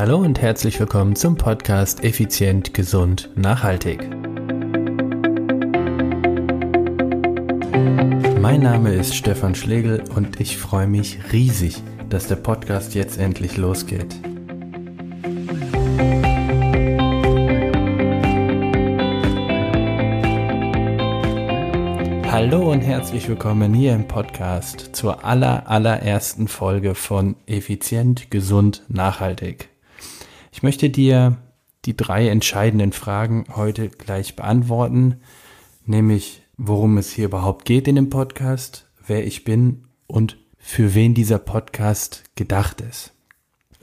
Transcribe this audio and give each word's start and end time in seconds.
Hallo 0.00 0.16
und 0.16 0.40
herzlich 0.40 0.80
willkommen 0.80 1.14
zum 1.14 1.36
Podcast 1.36 2.02
Effizient, 2.04 2.72
Gesund, 2.72 3.28
Nachhaltig. 3.36 4.08
Mein 8.40 8.62
Name 8.62 8.94
ist 8.94 9.14
Stefan 9.14 9.54
Schlegel 9.54 10.02
und 10.16 10.40
ich 10.40 10.56
freue 10.56 10.86
mich 10.86 11.18
riesig, 11.34 11.82
dass 12.08 12.28
der 12.28 12.36
Podcast 12.36 12.94
jetzt 12.94 13.18
endlich 13.18 13.58
losgeht. 13.58 14.16
Hallo 22.30 22.72
und 22.72 22.80
herzlich 22.80 23.28
willkommen 23.28 23.74
hier 23.74 23.92
im 23.92 24.08
Podcast 24.08 24.96
zur 24.96 25.26
aller, 25.26 25.68
allerersten 25.68 26.48
Folge 26.48 26.94
von 26.94 27.36
Effizient, 27.46 28.30
Gesund, 28.30 28.82
Nachhaltig. 28.88 29.69
Ich 30.60 30.62
möchte 30.62 30.90
dir 30.90 31.38
die 31.86 31.96
drei 31.96 32.28
entscheidenden 32.28 32.92
Fragen 32.92 33.46
heute 33.56 33.88
gleich 33.88 34.36
beantworten, 34.36 35.22
nämlich 35.86 36.42
worum 36.58 36.98
es 36.98 37.10
hier 37.10 37.24
überhaupt 37.24 37.64
geht 37.64 37.88
in 37.88 37.94
dem 37.94 38.10
Podcast, 38.10 38.86
wer 39.06 39.26
ich 39.26 39.44
bin 39.44 39.84
und 40.06 40.36
für 40.58 40.94
wen 40.94 41.14
dieser 41.14 41.38
Podcast 41.38 42.24
gedacht 42.34 42.82
ist. 42.82 43.14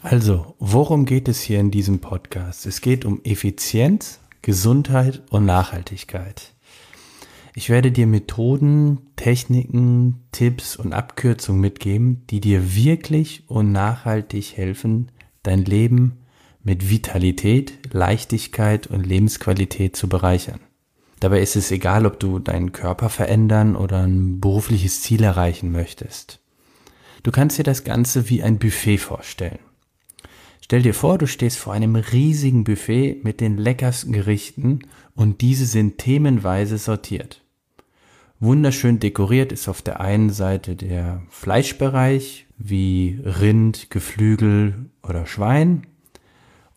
Also, 0.03 0.53
worum 0.59 1.05
geht 1.05 1.27
es 1.27 1.41
hier 1.41 1.59
in 1.59 1.71
diesem 1.71 1.97
Podcast? 1.97 2.67
Es 2.67 2.81
geht 2.81 3.05
um 3.05 3.21
Effizienz, 3.23 4.19
Gesundheit 4.43 5.23
und 5.31 5.45
Nachhaltigkeit. 5.45 6.53
Ich 7.55 7.71
werde 7.71 7.91
dir 7.91 8.05
Methoden, 8.05 8.99
Techniken, 9.15 10.27
Tipps 10.31 10.75
und 10.75 10.93
Abkürzungen 10.93 11.59
mitgeben, 11.59 12.27
die 12.29 12.39
dir 12.39 12.75
wirklich 12.75 13.45
und 13.47 13.71
nachhaltig 13.71 14.55
helfen, 14.55 15.11
dein 15.41 15.65
Leben 15.65 16.19
mit 16.67 16.89
Vitalität, 16.89 17.79
Leichtigkeit 17.93 18.87
und 18.87 19.05
Lebensqualität 19.05 19.95
zu 19.95 20.09
bereichern. 20.09 20.59
Dabei 21.21 21.39
ist 21.39 21.55
es 21.55 21.71
egal, 21.71 22.05
ob 22.05 22.19
du 22.19 22.39
deinen 22.39 22.73
Körper 22.73 23.07
verändern 23.09 23.77
oder 23.77 24.03
ein 24.03 24.41
berufliches 24.41 25.01
Ziel 25.01 25.23
erreichen 25.23 25.71
möchtest. 25.71 26.41
Du 27.23 27.31
kannst 27.31 27.57
dir 27.57 27.63
das 27.63 27.85
Ganze 27.85 28.29
wie 28.29 28.43
ein 28.43 28.59
Buffet 28.59 28.97
vorstellen. 28.97 29.59
Stell 30.59 30.81
dir 30.81 30.93
vor, 30.93 31.17
du 31.17 31.25
stehst 31.25 31.57
vor 31.57 31.71
einem 31.71 31.95
riesigen 31.95 32.65
Buffet 32.65 33.21
mit 33.23 33.39
den 33.39 33.57
leckersten 33.57 34.11
Gerichten 34.11 34.79
und 35.15 35.39
diese 35.39 35.65
sind 35.65 35.97
themenweise 35.97 36.77
sortiert. 36.77 37.43
Wunderschön 38.41 38.99
dekoriert 38.99 39.53
ist 39.53 39.69
auf 39.69 39.81
der 39.81 40.01
einen 40.01 40.31
Seite 40.31 40.75
der 40.75 41.23
Fleischbereich 41.29 42.45
wie 42.57 43.21
Rind, 43.23 43.89
Geflügel 43.89 44.89
oder 45.01 45.25
Schwein. 45.25 45.87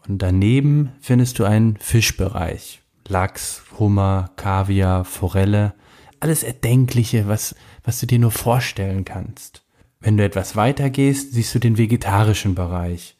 Und 0.08 0.22
daneben 0.22 0.92
findest 1.00 1.38
du 1.38 1.44
einen 1.44 1.76
Fischbereich. 1.76 2.82
Lachs, 3.08 3.62
Hummer, 3.78 4.30
Kaviar, 4.36 5.04
Forelle. 5.04 5.74
Alles 6.20 6.42
Erdenkliche, 6.42 7.28
was, 7.28 7.54
was 7.84 8.00
du 8.00 8.06
dir 8.06 8.18
nur 8.18 8.30
vorstellen 8.30 9.04
kannst. 9.04 9.62
Wenn 10.00 10.16
du 10.16 10.24
etwas 10.24 10.56
weiter 10.56 10.90
gehst, 10.90 11.32
siehst 11.32 11.54
du 11.54 11.58
den 11.58 11.76
vegetarischen 11.76 12.54
Bereich. 12.54 13.16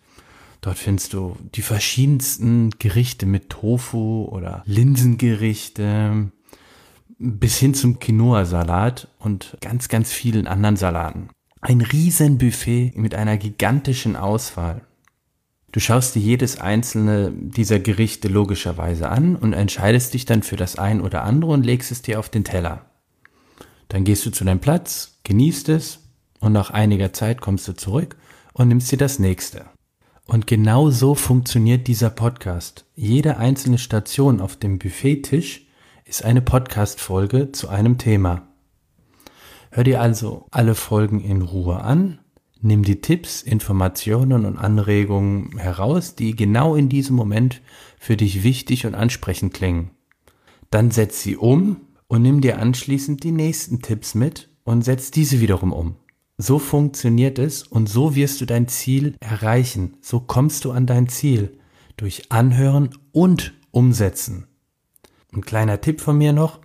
Dort 0.60 0.78
findest 0.78 1.14
du 1.14 1.36
die 1.54 1.62
verschiedensten 1.62 2.70
Gerichte 2.78 3.26
mit 3.26 3.50
Tofu 3.50 4.24
oder 4.30 4.62
Linsengerichte, 4.66 6.30
bis 7.18 7.58
hin 7.58 7.74
zum 7.74 7.98
Quinoa-Salat 7.98 9.08
und 9.18 9.56
ganz, 9.60 9.88
ganz 9.88 10.12
vielen 10.12 10.46
anderen 10.46 10.76
Salaten. 10.76 11.28
Ein 11.60 11.80
riesen 11.80 12.38
Buffet 12.38 12.92
mit 12.94 13.14
einer 13.14 13.36
gigantischen 13.36 14.16
Auswahl. 14.16 14.82
Du 15.72 15.80
schaust 15.80 16.14
dir 16.14 16.20
jedes 16.20 16.60
einzelne 16.60 17.32
dieser 17.32 17.78
Gerichte 17.78 18.28
logischerweise 18.28 19.08
an 19.08 19.36
und 19.36 19.52
entscheidest 19.52 20.14
dich 20.14 20.24
dann 20.24 20.42
für 20.42 20.56
das 20.56 20.76
ein 20.76 21.00
oder 21.00 21.22
andere 21.24 21.52
und 21.52 21.64
legst 21.64 21.92
es 21.92 22.02
dir 22.02 22.18
auf 22.18 22.28
den 22.28 22.44
Teller. 22.44 22.86
Dann 23.88 24.04
gehst 24.04 24.24
du 24.26 24.30
zu 24.30 24.44
deinem 24.44 24.60
Platz, 24.60 25.18
genießt 25.24 25.68
es 25.70 26.00
und 26.40 26.52
nach 26.52 26.70
einiger 26.70 27.12
Zeit 27.12 27.40
kommst 27.40 27.66
du 27.68 27.72
zurück 27.72 28.16
und 28.52 28.68
nimmst 28.68 28.90
dir 28.90 28.98
das 28.98 29.18
nächste. 29.18 29.66
Und 30.26 30.46
genau 30.46 30.90
so 30.90 31.16
funktioniert 31.16 31.88
dieser 31.88 32.10
Podcast. 32.10 32.84
Jede 32.94 33.38
einzelne 33.38 33.78
Station 33.78 34.40
auf 34.40 34.56
dem 34.56 34.78
Buffettisch 34.78 35.66
ist 36.04 36.24
eine 36.24 36.40
Podcast-Folge 36.40 37.50
zu 37.50 37.68
einem 37.68 37.98
Thema. 37.98 38.46
Hör 39.72 39.82
dir 39.82 40.00
also 40.00 40.46
alle 40.52 40.76
Folgen 40.76 41.20
in 41.20 41.42
Ruhe 41.42 41.80
an, 41.80 42.19
nimm 42.62 42.82
die 42.82 43.00
Tipps, 43.00 43.42
Informationen 43.42 44.44
und 44.44 44.56
Anregungen 44.56 45.58
heraus, 45.58 46.14
die 46.14 46.36
genau 46.36 46.74
in 46.74 46.88
diesem 46.88 47.16
Moment 47.16 47.60
für 47.98 48.16
dich 48.16 48.42
wichtig 48.42 48.86
und 48.86 48.94
ansprechend 48.94 49.54
klingen. 49.54 49.90
Dann 50.70 50.90
setz 50.90 51.22
sie 51.22 51.36
um 51.36 51.78
und 52.06 52.22
nimm 52.22 52.40
dir 52.40 52.58
anschließend 52.58 53.22
die 53.24 53.32
nächsten 53.32 53.82
Tipps 53.82 54.14
mit 54.14 54.48
und 54.64 54.82
setz 54.82 55.10
diese 55.10 55.40
wiederum 55.40 55.72
um. 55.72 55.96
So 56.38 56.58
funktioniert 56.58 57.38
es 57.38 57.64
und 57.64 57.88
so 57.88 58.14
wirst 58.14 58.40
du 58.40 58.46
dein 58.46 58.66
Ziel 58.66 59.14
erreichen. 59.20 59.96
So 60.00 60.20
kommst 60.20 60.64
du 60.64 60.70
an 60.70 60.86
dein 60.86 61.08
Ziel 61.08 61.58
durch 61.96 62.32
Anhören 62.32 62.90
und 63.12 63.52
Umsetzen. 63.72 64.46
Ein 65.32 65.42
kleiner 65.42 65.80
Tipp 65.80 66.00
von 66.00 66.16
mir 66.16 66.32
noch. 66.32 66.60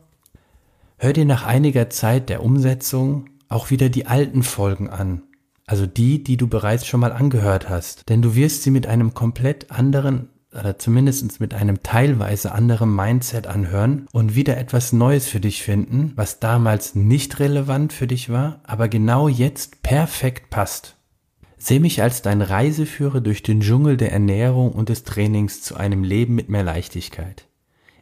Hör 0.97 1.13
dir 1.13 1.25
nach 1.25 1.45
einiger 1.45 1.89
Zeit 1.89 2.29
der 2.29 2.41
Umsetzung 2.41 3.29
auch 3.49 3.69
wieder 3.69 3.89
die 3.89 4.05
alten 4.05 4.43
Folgen 4.43 4.89
an. 4.89 5.23
Also 5.67 5.85
die, 5.85 6.23
die 6.23 6.37
du 6.37 6.47
bereits 6.47 6.85
schon 6.85 6.99
mal 6.99 7.11
angehört 7.11 7.69
hast. 7.69 8.07
Denn 8.09 8.21
du 8.21 8.35
wirst 8.35 8.63
sie 8.63 8.71
mit 8.71 8.87
einem 8.87 9.13
komplett 9.13 9.71
anderen 9.71 10.29
oder 10.53 10.79
zumindest 10.79 11.39
mit 11.41 11.53
einem 11.53 11.83
teilweise 11.83 12.53
anderen 12.53 12.95
Mindset 12.95 13.45
anhören 13.47 14.07
und 14.13 14.35
wieder 14.35 14.57
etwas 14.57 14.93
Neues 14.93 15.27
für 15.27 15.41
dich 15.41 15.63
finden, 15.63 16.13
was 16.15 16.39
damals 16.39 16.95
nicht 16.95 17.39
relevant 17.39 17.91
für 17.91 18.07
dich 18.07 18.29
war, 18.29 18.61
aber 18.63 18.87
genau 18.87 19.27
jetzt 19.27 19.81
perfekt 19.81 20.49
passt. 20.49 20.95
Seh 21.57 21.79
mich 21.79 22.01
als 22.01 22.21
dein 22.21 22.41
Reiseführer 22.41 23.19
durch 23.19 23.43
den 23.43 23.59
Dschungel 23.59 23.97
der 23.97 24.13
Ernährung 24.13 24.71
und 24.71 24.87
des 24.87 25.03
Trainings 25.03 25.61
zu 25.61 25.75
einem 25.75 26.03
Leben 26.03 26.35
mit 26.35 26.47
mehr 26.47 26.63
Leichtigkeit 26.63 27.47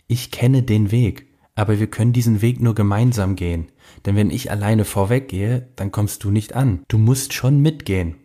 ich 0.07 0.31
kenne 0.31 0.63
den 0.63 0.91
Weg, 0.91 1.32
aber 1.55 1.79
wir 1.79 1.87
können 1.87 2.13
diesen 2.13 2.41
Weg 2.41 2.59
nur 2.59 2.75
gemeinsam 2.75 3.35
gehen. 3.35 3.67
Denn 4.05 4.15
wenn 4.15 4.29
ich 4.29 4.51
alleine 4.51 4.85
vorweggehe, 4.85 5.67
dann 5.75 5.91
kommst 5.91 6.23
du 6.23 6.31
nicht 6.31 6.53
an. 6.53 6.83
Du 6.87 6.97
musst 6.97 7.33
schon 7.33 7.61
mitgehen. 7.61 8.15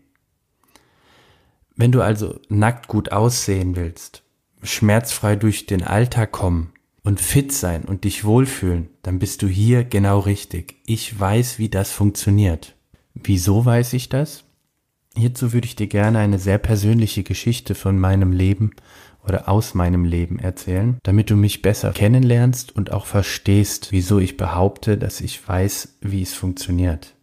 Wenn 1.76 1.92
du 1.92 2.02
also 2.02 2.40
nackt 2.48 2.88
gut 2.88 3.12
aussehen 3.12 3.76
willst, 3.76 4.22
schmerzfrei 4.62 5.36
durch 5.36 5.66
den 5.66 5.84
Alltag 5.84 6.32
kommen 6.32 6.72
und 7.04 7.20
fit 7.20 7.52
sein 7.52 7.84
und 7.84 8.04
dich 8.04 8.24
wohlfühlen, 8.24 8.88
dann 9.02 9.18
bist 9.18 9.42
du 9.42 9.46
hier 9.46 9.84
genau 9.84 10.18
richtig. 10.18 10.76
Ich 10.86 11.18
weiß, 11.18 11.58
wie 11.58 11.68
das 11.68 11.92
funktioniert. 11.92 12.74
Wieso 13.14 13.64
weiß 13.64 13.92
ich 13.92 14.08
das? 14.08 14.44
Hierzu 15.16 15.52
würde 15.52 15.66
ich 15.66 15.76
dir 15.76 15.86
gerne 15.86 16.18
eine 16.18 16.38
sehr 16.38 16.58
persönliche 16.58 17.22
Geschichte 17.22 17.74
von 17.74 17.98
meinem 17.98 18.32
Leben 18.32 18.72
oder 19.24 19.48
aus 19.48 19.74
meinem 19.74 20.04
Leben 20.04 20.38
erzählen, 20.38 20.98
damit 21.02 21.30
du 21.30 21.36
mich 21.36 21.62
besser 21.62 21.92
kennenlernst 21.92 22.74
und 22.74 22.92
auch 22.92 23.06
verstehst, 23.06 23.92
wieso 23.92 24.18
ich 24.18 24.36
behaupte, 24.36 24.96
dass 24.96 25.20
ich 25.20 25.46
weiß, 25.46 25.98
wie 26.00 26.22
es 26.22 26.34
funktioniert. 26.34 27.14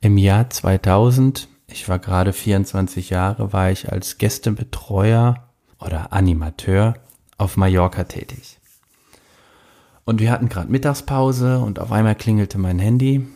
Im 0.00 0.18
Jahr 0.18 0.50
2000, 0.50 1.48
ich 1.66 1.88
war 1.88 1.98
gerade 1.98 2.32
24 2.32 3.10
Jahre, 3.10 3.52
war 3.52 3.70
ich 3.70 3.90
als 3.92 4.18
Gästebetreuer 4.18 5.48
oder 5.80 6.12
Animateur 6.12 6.94
auf 7.36 7.56
Mallorca 7.56 8.04
tätig. 8.04 8.58
Und 10.04 10.20
wir 10.20 10.30
hatten 10.30 10.48
gerade 10.48 10.70
Mittagspause 10.70 11.60
und 11.60 11.78
auf 11.78 11.90
einmal 11.90 12.14
klingelte 12.14 12.58
mein 12.58 12.78
Handy. 12.78 13.26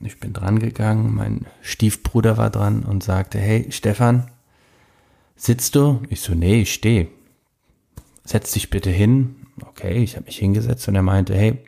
Ich 0.00 0.20
bin 0.20 0.32
dran 0.32 0.60
gegangen, 0.60 1.14
mein 1.14 1.46
Stiefbruder 1.60 2.36
war 2.36 2.50
dran 2.50 2.84
und 2.84 3.02
sagte, 3.02 3.38
hey 3.38 3.66
Stefan, 3.70 4.30
sitzt 5.34 5.74
du? 5.74 6.02
Ich 6.08 6.20
so, 6.20 6.34
nee, 6.34 6.62
ich 6.62 6.72
stehe 6.72 7.08
setz 8.28 8.52
dich 8.52 8.70
bitte 8.70 8.90
hin. 8.90 9.36
Okay, 9.66 10.02
ich 10.02 10.16
habe 10.16 10.26
mich 10.26 10.38
hingesetzt 10.38 10.86
und 10.88 10.94
er 10.94 11.02
meinte, 11.02 11.34
hey, 11.34 11.58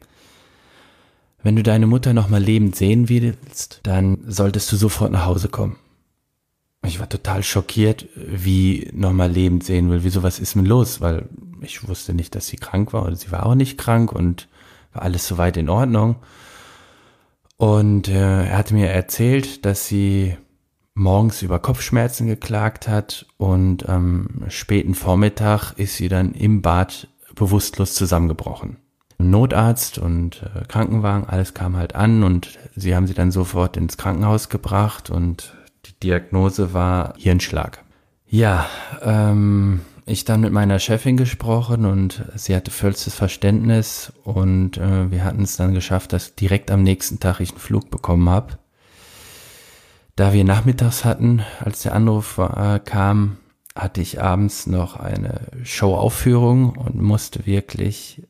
wenn 1.43 1.57
du 1.57 1.63
deine 1.63 1.87
Mutter 1.87 2.13
nochmal 2.13 2.43
lebend 2.43 2.77
sehen 2.77 3.09
willst, 3.09 3.81
dann 3.83 4.19
solltest 4.27 4.71
du 4.71 4.77
sofort 4.77 5.11
nach 5.11 5.25
Hause 5.25 5.49
kommen. 5.49 5.77
Ich 6.85 7.01
war 7.01 7.09
total 7.09 7.43
schockiert, 7.43 8.07
wie 8.15 8.91
nochmal 8.93 9.31
lebend 9.31 9.65
sehen 9.65 9.91
will. 9.91 10.05
Wieso, 10.05 10.23
was 10.23 10.39
ist 10.39 10.55
mir 10.55 10.63
los? 10.63 11.01
Weil 11.01 11.29
ich 11.63 11.87
wusste 11.89 12.15
nicht, 12.15 12.35
dass 12.35 12.47
sie 12.47 12.57
krank 12.57 12.93
war 12.93 13.05
oder 13.07 13.17
sie 13.17 13.31
war 13.31 13.47
auch 13.47 13.55
nicht 13.55 13.79
krank 13.79 14.13
und 14.13 14.49
war 14.93 15.03
alles 15.03 15.27
soweit 15.27 15.57
in 15.57 15.69
Ordnung. 15.69 16.17
Und 17.57 18.09
äh, 18.09 18.47
er 18.47 18.57
hatte 18.57 18.75
mir 18.75 18.89
erzählt, 18.89 19.65
dass 19.65 19.87
sie 19.87 20.37
morgens 21.01 21.41
über 21.41 21.59
Kopfschmerzen 21.59 22.27
geklagt 22.27 22.87
hat 22.87 23.27
und 23.39 23.89
am 23.89 24.45
späten 24.49 24.95
Vormittag 24.95 25.73
ist 25.73 25.97
sie 25.97 26.09
dann 26.09 26.33
im 26.35 26.61
Bad 26.61 27.09
bewusstlos 27.35 27.95
zusammengebrochen. 27.95 28.77
Notarzt 29.19 29.99
und 29.99 30.43
äh, 30.43 30.65
Krankenwagen, 30.69 31.29
alles 31.29 31.55
kam 31.55 31.77
halt 31.77 31.95
an 31.95 32.23
und 32.23 32.59
sie 32.77 32.95
haben 32.95 33.07
sie 33.07 33.15
dann 33.15 33.33
sofort 33.33 33.77
ins 33.77 33.97
Krankenhaus 33.97 34.49
gebracht 34.49 35.11
und 35.11 35.55
die 35.87 35.99
Diagnose 36.01 36.75
war 36.75 37.15
Hirnschlag. 37.17 37.83
Ja, 38.27 38.67
ähm, 39.03 39.81
ich 40.07 40.25
dann 40.25 40.41
mit 40.41 40.53
meiner 40.53 40.79
Chefin 40.79 41.17
gesprochen 41.17 41.87
und 41.87 42.25
sie 42.35 42.55
hatte 42.55 42.71
vollstes 42.71 43.15
Verständnis 43.15 44.13
und 44.25 44.77
äh, 44.77 45.11
wir 45.11 45.25
hatten 45.25 45.43
es 45.43 45.57
dann 45.57 45.73
geschafft, 45.73 46.13
dass 46.13 46.35
direkt 46.35 46.71
am 46.71 46.83
nächsten 46.83 47.21
Tag 47.21 47.41
ich 47.41 47.51
einen 47.51 47.61
Flug 47.61 47.91
bekommen 47.91 48.29
habe. 48.29 48.60
Da 50.21 50.35
wir 50.35 50.45
nachmittags 50.45 51.07
hatten, 51.07 51.41
als 51.61 51.81
der 51.81 51.95
Anruf 51.95 52.37
äh, 52.37 52.79
kam, 52.85 53.39
hatte 53.75 54.03
ich 54.03 54.21
abends 54.21 54.67
noch 54.67 54.97
eine 54.97 55.41
Showaufführung 55.65 56.77
und 56.77 57.01
musste 57.01 57.47
wirklich 57.47 58.23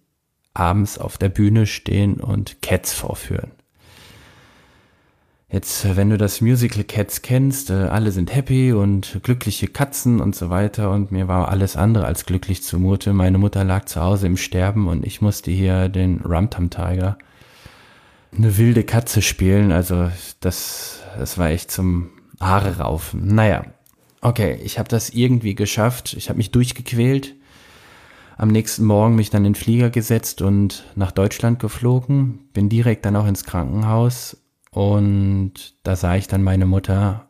abends 0.54 0.98
auf 0.98 1.18
der 1.18 1.30
Bühne 1.30 1.66
stehen 1.66 2.20
und 2.20 2.62
Cats 2.62 2.92
vorführen. 2.92 3.50
Jetzt, 5.50 5.96
wenn 5.96 6.10
du 6.10 6.16
das 6.16 6.40
Musical 6.40 6.84
Cats 6.84 7.22
kennst, 7.22 7.70
äh, 7.70 7.88
alle 7.90 8.12
sind 8.12 8.32
happy 8.32 8.72
und 8.72 9.18
glückliche 9.24 9.66
Katzen 9.66 10.20
und 10.20 10.36
so 10.36 10.48
weiter 10.48 10.92
und 10.92 11.10
mir 11.10 11.26
war 11.26 11.48
alles 11.48 11.74
andere 11.74 12.04
als 12.04 12.24
glücklich 12.24 12.62
zumute. 12.62 13.12
Meine 13.12 13.38
Mutter 13.38 13.64
lag 13.64 13.86
zu 13.86 14.00
Hause 14.00 14.28
im 14.28 14.36
Sterben 14.36 14.86
und 14.86 15.04
ich 15.04 15.22
musste 15.22 15.50
hier 15.50 15.88
den 15.88 16.20
Rumtum 16.20 16.70
Tiger 16.70 17.18
eine 18.36 18.56
wilde 18.58 18.84
Katze 18.84 19.22
spielen. 19.22 19.72
Also 19.72 20.08
das, 20.38 20.99
das 21.18 21.38
war 21.38 21.50
echt 21.50 21.70
zum 21.70 22.10
Haare 22.40 22.78
raufen. 22.78 23.34
Naja, 23.34 23.64
okay, 24.20 24.58
ich 24.62 24.78
habe 24.78 24.88
das 24.88 25.10
irgendwie 25.10 25.54
geschafft. 25.54 26.14
Ich 26.14 26.28
habe 26.28 26.38
mich 26.38 26.50
durchgequält. 26.50 27.34
Am 28.36 28.48
nächsten 28.48 28.84
Morgen 28.84 29.16
mich 29.16 29.28
dann 29.30 29.44
in 29.44 29.52
den 29.52 29.54
Flieger 29.54 29.90
gesetzt 29.90 30.40
und 30.40 30.84
nach 30.94 31.12
Deutschland 31.12 31.58
geflogen. 31.58 32.48
Bin 32.52 32.68
direkt 32.68 33.04
dann 33.04 33.16
auch 33.16 33.26
ins 33.26 33.44
Krankenhaus 33.44 34.38
und 34.70 35.74
da 35.82 35.96
sah 35.96 36.16
ich 36.16 36.28
dann 36.28 36.42
meine 36.42 36.64
Mutter 36.64 37.28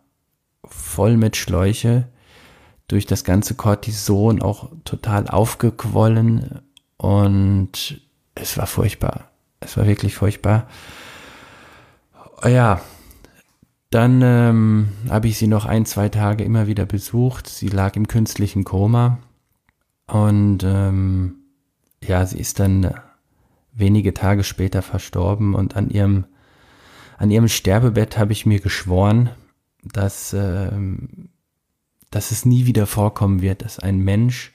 voll 0.65 1.17
mit 1.17 1.37
Schläuche, 1.37 2.09
durch 2.87 3.07
das 3.07 3.25
ganze 3.25 3.55
Cortison 3.55 4.43
auch 4.43 4.71
total 4.85 5.29
aufgequollen 5.29 6.61
und 6.97 8.01
es 8.35 8.59
war 8.59 8.67
furchtbar. 8.67 9.31
Es 9.61 9.77
war 9.77 9.87
wirklich 9.87 10.15
furchtbar. 10.15 10.67
Ja, 12.45 12.81
dann 13.91 14.23
ähm, 14.23 14.89
habe 15.09 15.29
ich 15.29 15.37
sie 15.39 15.49
noch 15.49 15.67
ein, 15.67 15.85
zwei 15.85 16.09
Tage 16.09 16.45
immer 16.45 16.67
wieder 16.67 16.87
besucht. 16.87 17.49
Sie 17.49 17.69
lag 17.69 17.97
im 17.97 18.07
künstlichen 18.09 18.65
Koma 18.65 19.19
und 20.07 20.63
ähm, 20.65 21.37
ja, 22.03 22.25
sie 22.25 22.39
ist 22.39 22.61
dann 22.61 22.95
wenige 23.73 24.15
Tage 24.15 24.45
später 24.45 24.83
verstorben 24.83 25.55
und 25.55 25.77
an 25.77 25.91
ihrem 25.91 26.25
an 27.21 27.31
ihrem 27.31 27.49
Sterbebett 27.49 28.17
habe 28.17 28.33
ich 28.33 28.47
mir 28.47 28.61
geschworen, 28.61 29.29
dass, 29.85 30.33
äh, 30.33 30.71
dass 32.11 32.31
es 32.31 32.47
nie 32.47 32.65
wieder 32.65 32.87
vorkommen 32.87 33.43
wird, 33.43 33.63
dass 33.63 33.79
ein 33.79 33.99
Mensch 33.99 34.55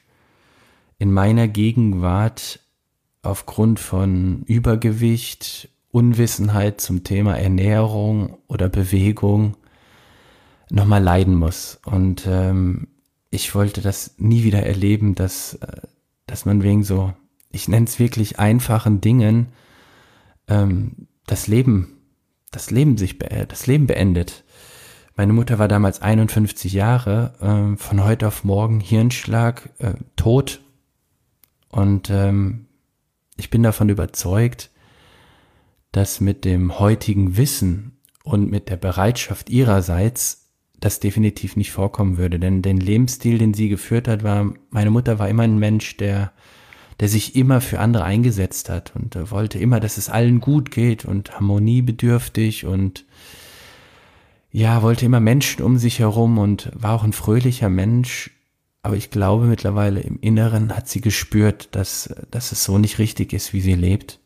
in 0.97 1.11
meiner 1.11 1.47
Gegenwart 1.47 2.59
aufgrund 3.21 3.79
von 3.79 4.41
Übergewicht, 4.47 5.69
Unwissenheit 5.95 6.81
zum 6.81 7.03
Thema 7.03 7.37
Ernährung 7.37 8.37
oder 8.47 8.69
Bewegung 8.69 9.55
nochmal 10.69 11.01
leiden 11.01 11.35
muss. 11.35 11.79
Und 11.85 12.25
ähm, 12.27 12.87
ich 13.29 13.55
wollte 13.55 13.81
das 13.81 14.15
nie 14.17 14.43
wieder 14.43 14.63
erleben, 14.63 15.15
dass, 15.15 15.55
äh, 15.55 15.81
dass 16.27 16.45
man 16.45 16.63
wegen 16.63 16.83
so, 16.83 17.13
ich 17.51 17.67
nenne 17.67 17.85
es 17.85 17.99
wirklich 17.99 18.39
einfachen 18.39 19.01
Dingen, 19.01 19.47
ähm, 20.47 21.07
das 21.27 21.47
Leben 21.47 21.95
das 22.55 22.71
Leben 22.71 22.97
sich 22.97 23.19
das 23.19 23.67
Leben 23.67 23.85
beendet. 23.85 24.43
Meine 25.15 25.33
Mutter 25.33 25.59
war 25.59 25.67
damals 25.67 26.01
51 26.01 26.73
Jahre, 26.73 27.33
äh, 27.39 27.77
von 27.77 28.03
heute 28.03 28.27
auf 28.27 28.43
morgen 28.43 28.79
Hirnschlag, 28.79 29.69
äh, 29.79 29.93
tot. 30.15 30.61
Und 31.69 32.09
ähm, 32.09 32.67
ich 33.37 33.49
bin 33.49 33.63
davon 33.63 33.89
überzeugt, 33.89 34.71
dass 35.95 36.19
mit 36.19 36.43
dem 36.43 36.79
heutigen 36.79 37.37
Wissen 37.37 37.93
und 38.23 38.51
mit 38.51 38.69
der 38.69 38.75
Bereitschaft 38.75 39.49
ihrerseits 39.49 40.51
das 40.79 40.99
definitiv 40.99 41.55
nicht 41.55 41.71
vorkommen 41.71 42.17
würde. 42.17 42.37
Denn 42.37 42.61
den 42.61 42.77
Lebensstil, 42.77 43.37
den 43.37 43.53
sie 43.53 43.69
geführt 43.69 44.07
hat, 44.09 44.23
war, 44.23 44.53
meine 44.71 44.91
Mutter 44.91 45.19
war 45.19 45.29
immer 45.29 45.43
ein 45.43 45.57
Mensch, 45.57 45.95
der 45.97 46.33
der 46.99 47.09
sich 47.09 47.35
immer 47.35 47.59
für 47.59 47.79
andere 47.79 48.05
eingesetzt 48.05 48.69
hat 48.69 48.93
und 48.95 49.15
äh, 49.15 49.29
wollte 49.29 49.59
immer, 49.59 49.79
dass 49.79 49.97
es 49.97 50.09
allen 50.09 50.39
gut 50.39 50.71
geht 50.71 51.03
und 51.03 51.33
harmoniebedürftig 51.33 52.65
und 52.65 53.05
ja, 54.51 54.81
wollte 54.81 55.05
immer 55.05 55.19
Menschen 55.19 55.61
um 55.61 55.77
sich 55.77 55.99
herum 55.99 56.37
und 56.37 56.71
war 56.73 56.93
auch 56.93 57.03
ein 57.03 57.11
fröhlicher 57.11 57.67
Mensch. 57.67 58.31
Aber 58.81 58.95
ich 58.95 59.09
glaube 59.09 59.45
mittlerweile 59.45 59.99
im 59.99 60.19
Inneren 60.21 60.73
hat 60.75 60.87
sie 60.87 61.01
gespürt, 61.01 61.69
dass, 61.75 62.15
dass 62.31 62.53
es 62.53 62.63
so 62.63 62.77
nicht 62.77 62.97
richtig 62.97 63.33
ist, 63.33 63.51
wie 63.51 63.59
sie 63.59 63.73
lebt. 63.73 64.19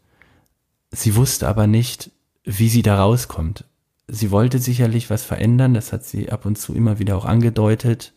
Sie 0.92 1.16
wusste 1.16 1.48
aber 1.48 1.68
nicht, 1.68 2.12
wie 2.44 2.70
sie 2.70 2.82
da 2.82 3.00
rauskommt. 3.00 3.66
Sie 4.08 4.32
wollte 4.32 4.58
sicherlich 4.60 5.10
was 5.10 5.24
verändern, 5.24 5.74
das 5.74 5.94
hat 5.94 6.04
sie 6.04 6.32
ab 6.32 6.46
und 6.46 6.58
zu 6.58 6.74
immer 6.74 6.98
wieder 6.98 7.16
auch 7.16 7.26
angedeutet. 7.26 8.14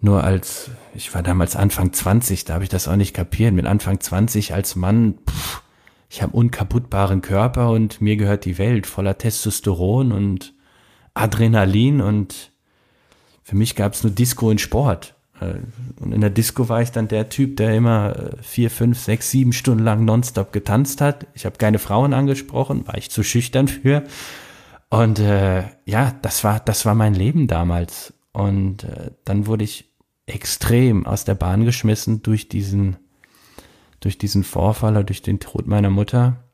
Nur 0.00 0.24
als, 0.24 0.70
ich 0.94 1.14
war 1.14 1.22
damals 1.22 1.56
Anfang 1.56 1.92
20, 1.92 2.44
da 2.44 2.54
habe 2.54 2.64
ich 2.64 2.70
das 2.70 2.88
auch 2.88 2.96
nicht 2.96 3.14
kapiert. 3.14 3.54
Mit 3.54 3.66
Anfang 3.66 4.00
20 4.00 4.52
als 4.52 4.76
Mann, 4.76 5.14
pff, 5.30 5.62
ich 6.10 6.20
habe 6.20 6.36
unkaputtbaren 6.36 7.22
Körper 7.22 7.70
und 7.70 8.02
mir 8.02 8.16
gehört 8.16 8.44
die 8.44 8.58
Welt 8.58 8.86
voller 8.86 9.16
Testosteron 9.16 10.12
und 10.12 10.52
Adrenalin 11.14 12.02
und 12.02 12.52
für 13.42 13.56
mich 13.56 13.76
gab 13.76 13.94
es 13.94 14.02
nur 14.02 14.12
Disco 14.12 14.50
und 14.50 14.60
Sport. 14.60 15.14
Äh, 15.42 16.02
und 16.02 16.12
in 16.12 16.20
der 16.20 16.30
Disco 16.30 16.68
war 16.68 16.82
ich 16.82 16.90
dann 16.90 17.08
der 17.08 17.28
Typ, 17.28 17.56
der 17.56 17.74
immer 17.74 18.16
äh, 18.16 18.42
vier, 18.42 18.70
fünf, 18.70 18.98
sechs, 18.98 19.30
sieben 19.30 19.52
Stunden 19.52 19.84
lang 19.84 20.04
nonstop 20.04 20.52
getanzt 20.52 21.00
hat. 21.00 21.26
Ich 21.34 21.44
habe 21.44 21.58
keine 21.58 21.78
Frauen 21.78 22.14
angesprochen, 22.14 22.86
war 22.86 22.96
ich 22.96 23.10
zu 23.10 23.22
schüchtern 23.22 23.68
für. 23.68 24.04
Und 24.90 25.18
äh, 25.18 25.64
ja, 25.86 26.14
das 26.22 26.44
war, 26.44 26.60
das 26.60 26.84
war 26.84 26.94
mein 26.94 27.14
Leben 27.14 27.46
damals. 27.46 28.12
Und 28.32 28.84
äh, 28.84 29.10
dann 29.24 29.46
wurde 29.46 29.64
ich 29.64 29.92
extrem 30.26 31.06
aus 31.06 31.24
der 31.24 31.34
Bahn 31.34 31.64
geschmissen 31.64 32.22
durch 32.22 32.48
diesen, 32.48 32.96
durch 34.00 34.18
diesen 34.18 34.44
Vorfall 34.44 34.92
oder 34.92 35.04
durch 35.04 35.22
den 35.22 35.40
Tod 35.40 35.66
meiner 35.66 35.90
Mutter. 35.90 36.44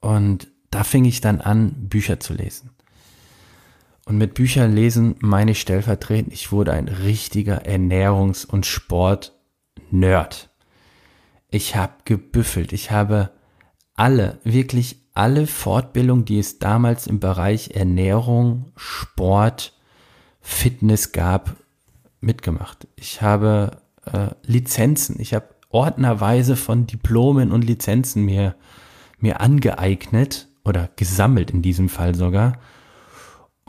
Und 0.00 0.48
da 0.70 0.84
fing 0.84 1.04
ich 1.04 1.20
dann 1.20 1.40
an, 1.40 1.88
Bücher 1.88 2.20
zu 2.20 2.34
lesen. 2.34 2.70
Und 4.08 4.16
mit 4.16 4.32
Büchern 4.32 4.74
lesen 4.74 5.16
meine 5.20 5.50
ich 5.50 5.60
stellvertretend, 5.60 6.32
ich 6.32 6.50
wurde 6.50 6.72
ein 6.72 6.88
richtiger 6.88 7.66
Ernährungs- 7.66 8.46
und 8.46 8.64
Sport-Nerd. 8.64 10.48
Ich 11.50 11.76
habe 11.76 11.92
gebüffelt, 12.06 12.72
ich 12.72 12.90
habe 12.90 13.30
alle, 13.96 14.38
wirklich 14.44 14.96
alle 15.12 15.46
Fortbildungen, 15.46 16.24
die 16.24 16.38
es 16.38 16.58
damals 16.58 17.06
im 17.06 17.20
Bereich 17.20 17.72
Ernährung, 17.74 18.72
Sport, 18.76 19.74
Fitness 20.40 21.12
gab, 21.12 21.56
mitgemacht. 22.22 22.88
Ich 22.96 23.20
habe 23.20 23.82
äh, 24.10 24.28
Lizenzen, 24.42 25.20
ich 25.20 25.34
habe 25.34 25.50
ordnerweise 25.68 26.56
von 26.56 26.86
Diplomen 26.86 27.52
und 27.52 27.62
Lizenzen 27.62 28.24
mir, 28.24 28.54
mir 29.18 29.42
angeeignet 29.42 30.48
oder 30.64 30.88
gesammelt 30.96 31.50
in 31.50 31.60
diesem 31.60 31.90
Fall 31.90 32.14
sogar, 32.14 32.54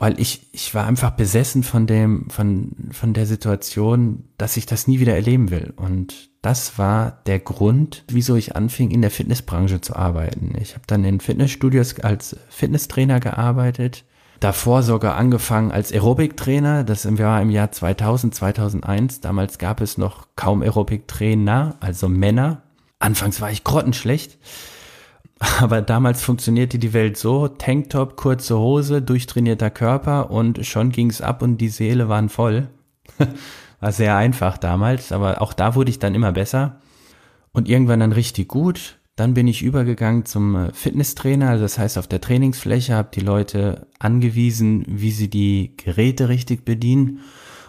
weil 0.00 0.18
ich, 0.18 0.46
ich 0.52 0.74
war 0.74 0.86
einfach 0.86 1.10
besessen 1.10 1.62
von 1.62 1.86
dem, 1.86 2.30
von, 2.30 2.72
von 2.90 3.12
der 3.12 3.26
Situation, 3.26 4.24
dass 4.38 4.56
ich 4.56 4.64
das 4.64 4.88
nie 4.88 4.98
wieder 4.98 5.14
erleben 5.14 5.50
will. 5.50 5.74
Und 5.76 6.30
das 6.40 6.78
war 6.78 7.20
der 7.26 7.38
Grund, 7.38 8.04
wieso 8.08 8.34
ich 8.34 8.56
anfing, 8.56 8.90
in 8.90 9.02
der 9.02 9.10
Fitnessbranche 9.10 9.82
zu 9.82 9.94
arbeiten. 9.94 10.54
Ich 10.58 10.72
habe 10.72 10.84
dann 10.86 11.04
in 11.04 11.20
Fitnessstudios 11.20 12.00
als 12.00 12.34
Fitnesstrainer 12.48 13.20
gearbeitet, 13.20 14.04
davor 14.40 14.82
sogar 14.82 15.16
angefangen 15.16 15.70
als 15.70 15.92
Aerobic-Trainer. 15.92 16.82
Das 16.82 17.06
war 17.18 17.42
im 17.42 17.50
Jahr 17.50 17.70
2000, 17.70 18.34
2001. 18.34 19.20
Damals 19.20 19.58
gab 19.58 19.82
es 19.82 19.98
noch 19.98 20.28
kaum 20.34 20.62
Aerobic-Trainer, 20.62 21.76
also 21.80 22.08
Männer. 22.08 22.62
Anfangs 23.00 23.42
war 23.42 23.50
ich 23.50 23.64
grottenschlecht. 23.64 24.38
Aber 25.40 25.80
damals 25.80 26.22
funktionierte 26.22 26.78
die 26.78 26.92
Welt 26.92 27.16
so, 27.16 27.48
Tanktop, 27.48 28.16
kurze 28.16 28.58
Hose, 28.58 29.00
durchtrainierter 29.00 29.70
Körper 29.70 30.30
und 30.30 30.64
schon 30.66 30.92
ging's 30.92 31.22
ab 31.22 31.42
und 31.42 31.58
die 31.58 31.70
Seele 31.70 32.08
waren 32.08 32.28
voll. 32.28 32.68
War 33.80 33.92
sehr 33.92 34.16
einfach 34.16 34.58
damals, 34.58 35.10
aber 35.10 35.40
auch 35.40 35.54
da 35.54 35.74
wurde 35.74 35.90
ich 35.90 35.98
dann 35.98 36.14
immer 36.14 36.32
besser 36.32 36.80
und 37.52 37.68
irgendwann 37.68 38.00
dann 38.00 38.12
richtig 38.12 38.48
gut. 38.48 38.98
Dann 39.16 39.32
bin 39.32 39.48
ich 39.48 39.62
übergegangen 39.62 40.26
zum 40.26 40.54
äh, 40.54 40.72
Fitnesstrainer, 40.74 41.48
also 41.48 41.64
das 41.64 41.78
heißt 41.78 41.96
auf 41.96 42.06
der 42.06 42.20
Trainingsfläche 42.20 42.94
habe 42.94 43.08
die 43.14 43.20
Leute 43.20 43.86
angewiesen, 43.98 44.84
wie 44.86 45.10
sie 45.10 45.28
die 45.28 45.74
Geräte 45.78 46.28
richtig 46.28 46.66
bedienen 46.66 47.20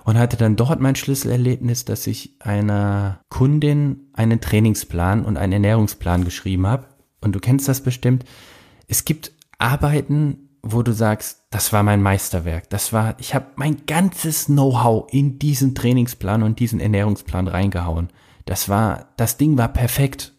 und 0.03 0.17
hatte 0.17 0.37
dann 0.37 0.55
dort 0.55 0.79
mein 0.81 0.95
Schlüsselerlebnis, 0.95 1.85
dass 1.85 2.07
ich 2.07 2.35
einer 2.39 3.21
Kundin 3.29 4.09
einen 4.13 4.41
Trainingsplan 4.41 5.23
und 5.23 5.37
einen 5.37 5.53
Ernährungsplan 5.53 6.25
geschrieben 6.25 6.67
habe. 6.67 6.87
Und 7.21 7.33
du 7.33 7.39
kennst 7.39 7.67
das 7.67 7.81
bestimmt. 7.81 8.25
Es 8.87 9.05
gibt 9.05 9.31
Arbeiten, 9.57 10.49
wo 10.63 10.83
du 10.83 10.91
sagst, 10.91 11.45
das 11.49 11.73
war 11.73 11.83
mein 11.83 12.01
Meisterwerk. 12.01 12.69
Das 12.69 12.93
war, 12.93 13.15
ich 13.19 13.33
habe 13.33 13.47
mein 13.55 13.85
ganzes 13.85 14.45
Know-how 14.45 15.11
in 15.11 15.39
diesen 15.39 15.75
Trainingsplan 15.75 16.43
und 16.43 16.59
diesen 16.59 16.79
Ernährungsplan 16.79 17.47
reingehauen. 17.47 18.09
Das 18.45 18.69
war, 18.69 19.07
das 19.17 19.37
Ding 19.37 19.57
war 19.57 19.69
perfekt. 19.69 20.33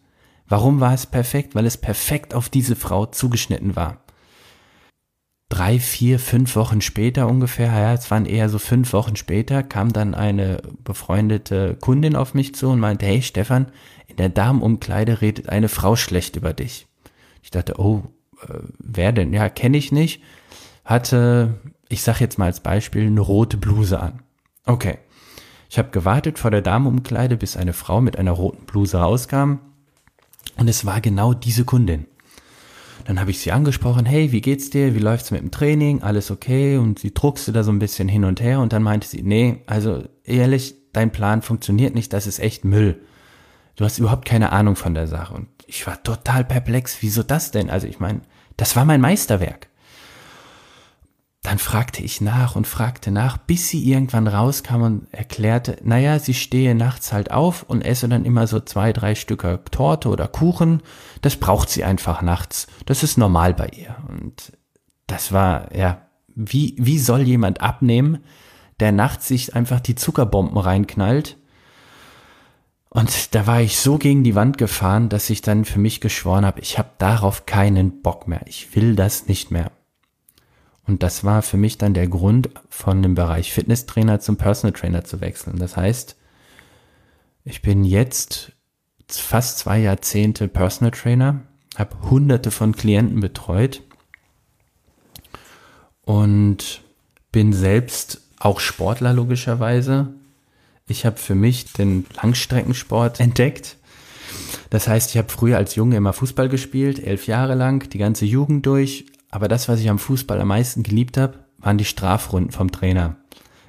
Warum 0.47 0.79
war 0.79 0.93
es 0.93 1.05
perfekt? 1.05 1.55
Weil 1.55 1.65
es 1.65 1.77
perfekt 1.77 2.33
auf 2.33 2.49
diese 2.49 2.75
Frau 2.75 3.05
zugeschnitten 3.05 3.75
war. 3.75 4.03
Drei, 5.49 5.79
vier, 5.79 6.19
fünf 6.19 6.55
Wochen 6.55 6.81
später 6.81 7.27
ungefähr, 7.27 7.67
ja, 7.67 7.93
es 7.93 8.09
waren 8.09 8.25
eher 8.25 8.49
so 8.49 8.57
fünf 8.57 8.91
Wochen 8.91 9.15
später, 9.15 9.61
kam 9.61 9.93
dann 9.93 10.15
eine 10.15 10.61
befreundete 10.83 11.75
Kundin 11.75 12.15
auf 12.15 12.33
mich 12.33 12.55
zu 12.55 12.69
und 12.69 12.79
meinte, 12.79 13.05
hey 13.05 13.21
Stefan, 13.21 13.67
in 14.13 14.17
der 14.17 14.29
Damenumkleide 14.29 15.21
redet 15.21 15.49
eine 15.49 15.69
Frau 15.69 15.95
schlecht 15.95 16.35
über 16.35 16.53
dich. 16.53 16.87
Ich 17.41 17.51
dachte, 17.51 17.79
oh, 17.79 18.03
äh, 18.47 18.59
wer 18.79 19.11
denn? 19.11 19.33
Ja, 19.33 19.49
kenne 19.49 19.77
ich 19.77 19.91
nicht. 19.91 20.21
Hatte, 20.85 21.55
ich 21.89 22.03
sag 22.03 22.19
jetzt 22.19 22.37
mal 22.37 22.45
als 22.45 22.59
Beispiel, 22.59 23.07
eine 23.07 23.21
rote 23.21 23.57
Bluse 23.57 23.99
an. 23.99 24.21
Okay. 24.65 24.99
Ich 25.69 25.79
habe 25.79 25.89
gewartet 25.89 26.37
vor 26.37 26.51
der 26.51 26.61
Damenumkleide, 26.61 27.35
bis 27.35 27.57
eine 27.57 27.73
Frau 27.73 27.99
mit 27.99 28.19
einer 28.19 28.31
roten 28.31 28.65
Bluse 28.65 28.97
rauskam. 28.97 29.57
Und 30.57 30.67
es 30.67 30.85
war 30.85 31.01
genau 31.01 31.33
diese 31.33 31.65
Kundin. 31.65 32.05
Dann 33.05 33.19
habe 33.19 33.31
ich 33.31 33.39
sie 33.39 33.51
angesprochen, 33.51 34.05
hey, 34.05 34.31
wie 34.31 34.41
geht's 34.41 34.69
dir? 34.69 34.93
Wie 34.93 34.99
läuft's 34.99 35.31
mit 35.31 35.41
dem 35.41 35.49
Training? 35.49 36.03
Alles 36.03 36.29
okay? 36.29 36.77
Und 36.77 36.99
sie 36.99 37.13
druckste 37.13 37.51
da 37.51 37.63
so 37.63 37.71
ein 37.71 37.79
bisschen 37.79 38.07
hin 38.07 38.23
und 38.23 38.39
her 38.39 38.59
und 38.59 38.71
dann 38.71 38.83
meinte 38.83 39.07
sie, 39.07 39.23
nee, 39.23 39.63
also 39.65 40.03
ehrlich, 40.23 40.75
dein 40.93 41.11
Plan 41.11 41.41
funktioniert 41.41 41.95
nicht, 41.95 42.13
das 42.13 42.27
ist 42.27 42.39
echt 42.39 42.63
Müll. 42.63 43.01
Du 43.75 43.85
hast 43.85 43.97
überhaupt 43.97 44.25
keine 44.25 44.51
Ahnung 44.51 44.75
von 44.75 44.93
der 44.93 45.07
Sache. 45.07 45.33
Und 45.33 45.47
ich 45.65 45.87
war 45.87 46.01
total 46.03 46.43
perplex, 46.43 46.97
wieso 47.01 47.23
das 47.23 47.51
denn? 47.51 47.69
Also 47.69 47.87
ich 47.87 47.99
meine, 47.99 48.21
das 48.57 48.75
war 48.75 48.85
mein 48.85 49.01
Meisterwerk. 49.01 49.69
Dann 51.41 51.59
fragte 51.59 52.01
ich 52.01 52.21
nach 52.21 52.55
und 52.55 52.67
fragte 52.67 53.11
nach, 53.11 53.37
bis 53.37 53.67
sie 53.67 53.83
irgendwann 53.91 54.27
rauskam 54.27 54.81
und 54.81 55.13
erklärte, 55.13 55.77
naja, 55.83 56.17
sie 56.17 56.33
stehe 56.33 56.73
nachts 56.73 57.11
halt 57.11 57.31
auf 57.31 57.63
und 57.63 57.81
esse 57.81 58.07
dann 58.07 58.23
immer 58.23 58.47
so 58.47 58.61
zwei, 58.61 58.93
drei 58.93 59.13
Stücke 59.13 59.59
Torte 59.69 60.07
oder 60.07 60.29
Kuchen. 60.29 60.81
Das 61.21 61.35
braucht 61.35 61.69
sie 61.69 61.83
einfach 61.83 62.21
nachts. 62.21 62.67
Das 62.85 63.03
ist 63.03 63.17
normal 63.17 63.53
bei 63.53 63.67
ihr. 63.67 63.97
Und 64.07 64.53
das 65.07 65.33
war, 65.33 65.75
ja, 65.75 66.07
wie, 66.27 66.75
wie 66.79 66.97
soll 66.97 67.23
jemand 67.23 67.59
abnehmen, 67.59 68.23
der 68.79 68.93
nachts 68.93 69.27
sich 69.27 69.53
einfach 69.53 69.81
die 69.81 69.95
Zuckerbomben 69.95 70.57
reinknallt? 70.57 71.37
Und 72.93 73.33
da 73.33 73.47
war 73.47 73.59
ich 73.59 73.79
so 73.79 73.97
gegen 73.97 74.23
die 74.23 74.35
Wand 74.35 74.59
gefahren, 74.59 75.09
dass 75.09 75.31
ich 75.31 75.41
dann 75.41 75.65
für 75.65 75.79
mich 75.79 75.99
geschworen 75.99 76.45
habe, 76.45 76.61
ich 76.61 76.77
habe 76.77 76.91
darauf 76.99 77.47
keinen 77.47 78.03
Bock 78.03 78.27
mehr. 78.27 78.41
Ich 78.45 78.75
will 78.75 78.95
das 78.95 79.27
nicht 79.27 79.49
mehr. 79.49 79.71
Und 80.85 81.01
das 81.01 81.23
war 81.23 81.41
für 81.41 81.57
mich 81.57 81.79
dann 81.79 81.95
der 81.95 82.07
Grund, 82.07 82.51
von 82.69 83.01
dem 83.01 83.15
Bereich 83.15 83.51
Fitnesstrainer 83.51 84.19
zum 84.19 84.37
Personal 84.37 84.73
Trainer 84.73 85.03
zu 85.03 85.21
wechseln. 85.21 85.57
Das 85.57 85.75
heißt, 85.75 86.17
ich 87.45 87.63
bin 87.63 87.83
jetzt 87.83 88.51
fast 89.07 89.57
zwei 89.57 89.79
Jahrzehnte 89.79 90.47
Personal 90.47 90.91
Trainer, 90.91 91.41
habe 91.75 92.11
hunderte 92.11 92.51
von 92.51 92.75
Klienten 92.75 93.21
betreut 93.21 93.81
und 96.01 96.83
bin 97.31 97.53
selbst 97.53 98.21
auch 98.37 98.59
Sportler 98.59 99.13
logischerweise. 99.13 100.13
Ich 100.87 101.05
habe 101.05 101.17
für 101.17 101.35
mich 101.35 101.71
den 101.73 102.05
Langstreckensport 102.21 103.19
entdeckt. 103.19 103.77
Das 104.69 104.87
heißt, 104.87 105.11
ich 105.11 105.17
habe 105.17 105.29
früher 105.29 105.57
als 105.57 105.75
Junge 105.75 105.95
immer 105.95 106.13
Fußball 106.13 106.49
gespielt, 106.49 106.99
elf 106.99 107.27
Jahre 107.27 107.55
lang, 107.55 107.89
die 107.89 107.97
ganze 107.97 108.25
Jugend 108.25 108.65
durch, 108.65 109.05
aber 109.31 109.47
das, 109.47 109.69
was 109.69 109.79
ich 109.79 109.89
am 109.89 109.99
Fußball 109.99 110.41
am 110.41 110.49
meisten 110.49 110.83
geliebt 110.83 111.17
habe, 111.17 111.39
waren 111.59 111.77
die 111.77 111.85
Strafrunden 111.85 112.51
vom 112.51 112.71
Trainer. 112.71 113.15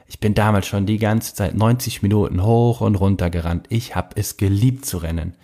Ich 0.08 0.18
bin 0.18 0.34
damals 0.34 0.66
schon 0.66 0.86
die 0.86 0.98
ganze 0.98 1.34
Zeit 1.34 1.54
90 1.54 2.02
Minuten 2.02 2.42
hoch 2.42 2.80
und 2.80 2.96
runter 2.96 3.30
gerannt. 3.30 3.66
Ich 3.68 3.94
habe 3.94 4.16
es 4.16 4.36
geliebt 4.36 4.84
zu 4.84 4.98
rennen. 4.98 5.34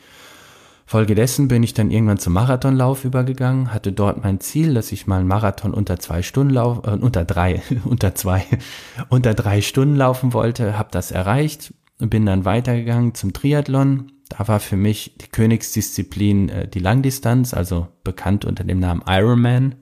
Folgedessen 0.91 1.47
bin 1.47 1.63
ich 1.63 1.73
dann 1.73 1.93
irgendwann 1.93 2.19
zum 2.19 2.33
Marathonlauf 2.33 3.05
übergegangen, 3.05 3.73
hatte 3.73 3.93
dort 3.93 4.25
mein 4.25 4.41
Ziel, 4.41 4.75
dass 4.75 4.91
ich 4.91 5.07
mal 5.07 5.21
einen 5.21 5.29
Marathon 5.29 5.73
unter 5.73 6.01
zwei 6.01 6.21
Stunden 6.21 6.53
lauf, 6.53 6.85
äh, 6.85 6.97
unter 6.97 7.25
drei, 7.25 7.63
unter 7.85 8.17
zwei, 8.17 8.45
unter 9.09 9.35
drei 9.35 9.61
Stunden 9.61 9.95
laufen 9.95 10.33
wollte, 10.33 10.77
habe 10.77 10.89
das 10.91 11.13
erreicht 11.13 11.73
und 12.01 12.11
bin 12.11 12.27
dann 12.27 12.45
weitergegangen 12.45 13.15
zum 13.15 13.33
Triathlon. 13.33 14.11
Da 14.31 14.49
war 14.49 14.59
für 14.59 14.77
mich 14.77 15.15
die 15.21 15.29
Königsdisziplin 15.29 16.49
äh, 16.49 16.67
die 16.67 16.81
Langdistanz, 16.81 17.55
also 17.55 17.87
bekannt 18.03 18.45
unter 18.45 18.65
dem 18.65 18.81
Namen 18.81 19.05
Ironman. 19.07 19.77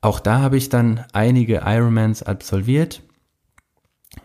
Auch 0.00 0.18
da 0.18 0.40
habe 0.40 0.56
ich 0.56 0.70
dann 0.70 1.04
einige 1.12 1.62
Ironmans 1.64 2.24
absolviert. 2.24 3.00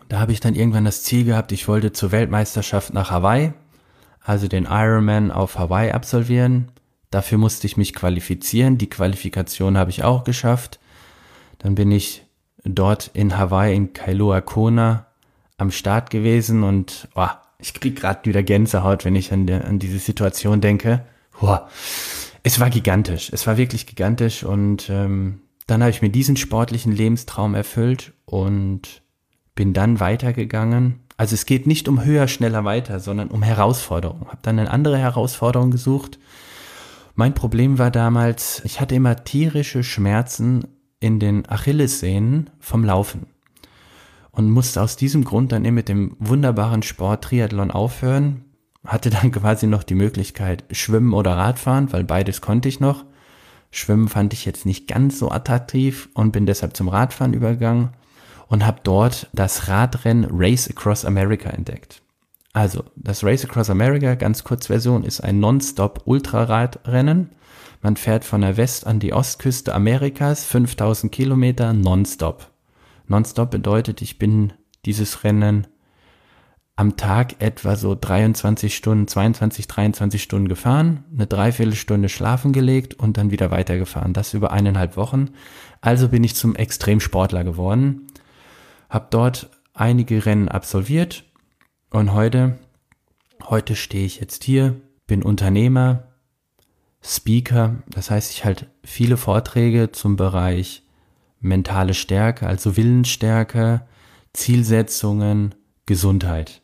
Da 0.10 0.20
habe 0.20 0.32
ich 0.32 0.40
dann 0.40 0.56
irgendwann 0.56 0.86
das 0.86 1.04
Ziel 1.04 1.26
gehabt, 1.26 1.52
ich 1.52 1.68
wollte 1.68 1.92
zur 1.92 2.12
Weltmeisterschaft 2.12 2.92
nach 2.92 3.12
Hawaii, 3.12 3.54
also 4.24 4.48
den 4.48 4.66
Ironman 4.66 5.32
auf 5.32 5.60
Hawaii 5.60 5.92
absolvieren. 5.92 6.72
Dafür 7.12 7.38
musste 7.38 7.68
ich 7.68 7.78
mich 7.78 7.94
qualifizieren. 7.94 8.78
Die 8.78 8.90
Qualifikation 8.90 9.78
habe 9.78 9.92
ich 9.92 10.04
auch 10.04 10.24
geschafft. 10.24 10.80
Dann 11.60 11.76
bin 11.76 11.92
ich 11.92 12.26
dort 12.64 13.12
in 13.14 13.38
Hawaii 13.38 13.76
in 13.76 13.94
Kailua 13.94 14.42
Kona 14.42 15.08
am 15.58 15.72
Start 15.72 16.10
gewesen 16.10 16.64
und 16.64 17.08
oh, 17.16 17.28
ich 17.60 17.74
krieg 17.74 17.96
gerade 17.96 18.26
wieder 18.26 18.44
Gänsehaut, 18.44 19.06
wenn 19.06 19.16
ich 19.16 19.32
an, 19.32 19.48
der, 19.48 19.66
an 19.66 19.80
diese 19.80 20.00
Situation 20.00 20.62
denke. 20.62 21.06
Oh, 21.42 21.58
es 22.44 22.60
war 22.60 22.70
gigantisch. 22.70 23.30
Es 23.32 23.48
war 23.48 23.58
wirklich 23.58 23.86
gigantisch 23.86 24.44
und 24.44 24.90
ähm, 24.90 25.42
dann 25.68 25.82
habe 25.82 25.92
ich 25.92 26.02
mir 26.02 26.10
diesen 26.10 26.36
sportlichen 26.36 26.92
Lebenstraum 26.92 27.56
erfüllt 27.56 28.14
und 28.26 29.02
bin 29.56 29.74
dann 29.74 30.00
weitergegangen. 30.00 31.00
Also 31.18 31.36
es 31.36 31.46
geht 31.46 31.68
nicht 31.68 31.88
um 31.88 32.04
höher, 32.04 32.28
schneller, 32.28 32.66
weiter, 32.66 33.00
sondern 33.00 33.30
um 33.30 33.44
Herausforderungen. 33.44 34.28
Habe 34.28 34.40
dann 34.42 34.60
eine 34.60 34.72
andere 34.72 34.98
Herausforderung 34.98 35.72
gesucht. 35.72 36.20
Mein 37.16 37.36
Problem 37.36 37.78
war 37.78 37.92
damals, 37.92 38.62
ich 38.66 38.82
hatte 38.82 38.96
immer 38.96 39.24
tierische 39.24 39.84
Schmerzen 39.84 40.66
in 41.00 41.20
den 41.20 41.48
Achillessehnen 41.48 42.50
vom 42.60 42.84
Laufen 42.84 43.28
und 44.32 44.50
musste 44.50 44.82
aus 44.82 44.96
diesem 44.96 45.24
Grund 45.24 45.52
dann 45.52 45.66
eben 45.66 45.76
mit 45.76 45.90
dem 45.90 46.16
wunderbaren 46.18 46.82
Sport 46.82 47.26
Triathlon 47.26 47.70
aufhören. 47.70 48.46
Hatte 48.84 49.12
dann 49.12 49.32
quasi 49.32 49.68
noch 49.68 49.84
die 49.84 49.96
Möglichkeit 49.96 50.64
Schwimmen 50.72 51.14
oder 51.14 51.38
Radfahren, 51.38 51.94
weil 51.94 52.04
beides 52.04 52.42
konnte 52.42 52.68
ich 52.68 52.80
noch. 52.80 53.06
Schwimmen 53.70 54.08
fand 54.08 54.34
ich 54.34 54.46
jetzt 54.46 54.66
nicht 54.66 54.88
ganz 54.88 55.20
so 55.20 55.30
attraktiv 55.30 56.10
und 56.16 56.32
bin 56.32 56.48
deshalb 56.48 56.76
zum 56.76 56.88
Radfahren 56.88 57.34
übergegangen 57.34 57.90
und 58.48 58.66
habe 58.66 58.82
dort 58.84 59.30
das 59.34 59.68
Radrennen 59.68 60.28
Race 60.32 60.70
Across 60.70 61.06
America 61.06 61.50
entdeckt. 61.50 62.02
Also, 62.54 62.84
das 62.96 63.24
Race 63.24 63.44
Across 63.44 63.72
America, 63.72 64.14
ganz 64.16 64.44
kurz 64.44 64.68
Version, 64.68 65.04
ist 65.04 65.22
ein 65.22 65.40
Non-Stop 65.40 66.04
Ultraradrennen. 66.06 67.32
Man 67.82 67.98
fährt 67.98 68.24
von 68.24 68.42
der 68.42 68.58
West- 68.58 68.86
an 68.86 69.00
die 69.00 69.12
Ostküste 69.12 69.74
Amerikas, 69.74 70.46
5000 70.46 71.12
Kilometer 71.12 71.74
nonstop. 71.74 72.52
Nonstop 73.08 73.52
bedeutet, 73.52 74.02
ich 74.02 74.20
bin 74.20 74.54
dieses 74.86 75.24
Rennen 75.24 75.68
am 76.76 76.96
Tag 76.96 77.36
etwa 77.42 77.76
so 77.76 77.96
23 78.00 78.76
Stunden, 78.76 79.08
22, 79.08 79.68
23 79.68 80.24
Stunden 80.24 80.48
gefahren, 80.48 81.04
eine 81.14 81.28
Dreiviertelstunde 81.28 82.10
schlafen 82.10 82.52
gelegt 82.52 82.96
und 82.96 83.18
dann 83.18 83.32
wieder 83.32 83.52
weitergefahren. 83.52 84.14
Das 84.14 84.34
über 84.34 84.52
eineinhalb 84.52 84.98
Wochen. 84.98 85.30
Also 85.82 86.10
bin 86.10 86.24
ich 86.24 86.36
zum 86.36 86.56
Extremsportler 86.56 87.44
geworden, 87.44 88.08
habe 88.94 89.08
dort 89.10 89.50
einige 89.74 90.26
Rennen 90.26 90.50
absolviert 90.50 91.24
und 91.90 92.14
heute, 92.14 92.60
heute 93.44 93.76
stehe 93.76 94.06
ich 94.06 94.20
jetzt 94.20 94.44
hier, 94.44 94.80
bin 95.08 95.24
Unternehmer, 95.24 96.10
Speaker, 97.02 97.82
das 97.88 98.12
heißt, 98.12 98.32
ich 98.32 98.46
halte 98.46 98.68
viele 98.84 99.18
Vorträge 99.18 99.92
zum 99.92 100.16
Bereich 100.16 100.84
mentale 101.40 101.96
Stärke, 101.96 102.48
also 102.48 102.78
Willensstärke, 102.78 103.86
Zielsetzungen, 104.32 105.56
Gesundheit. 105.86 106.62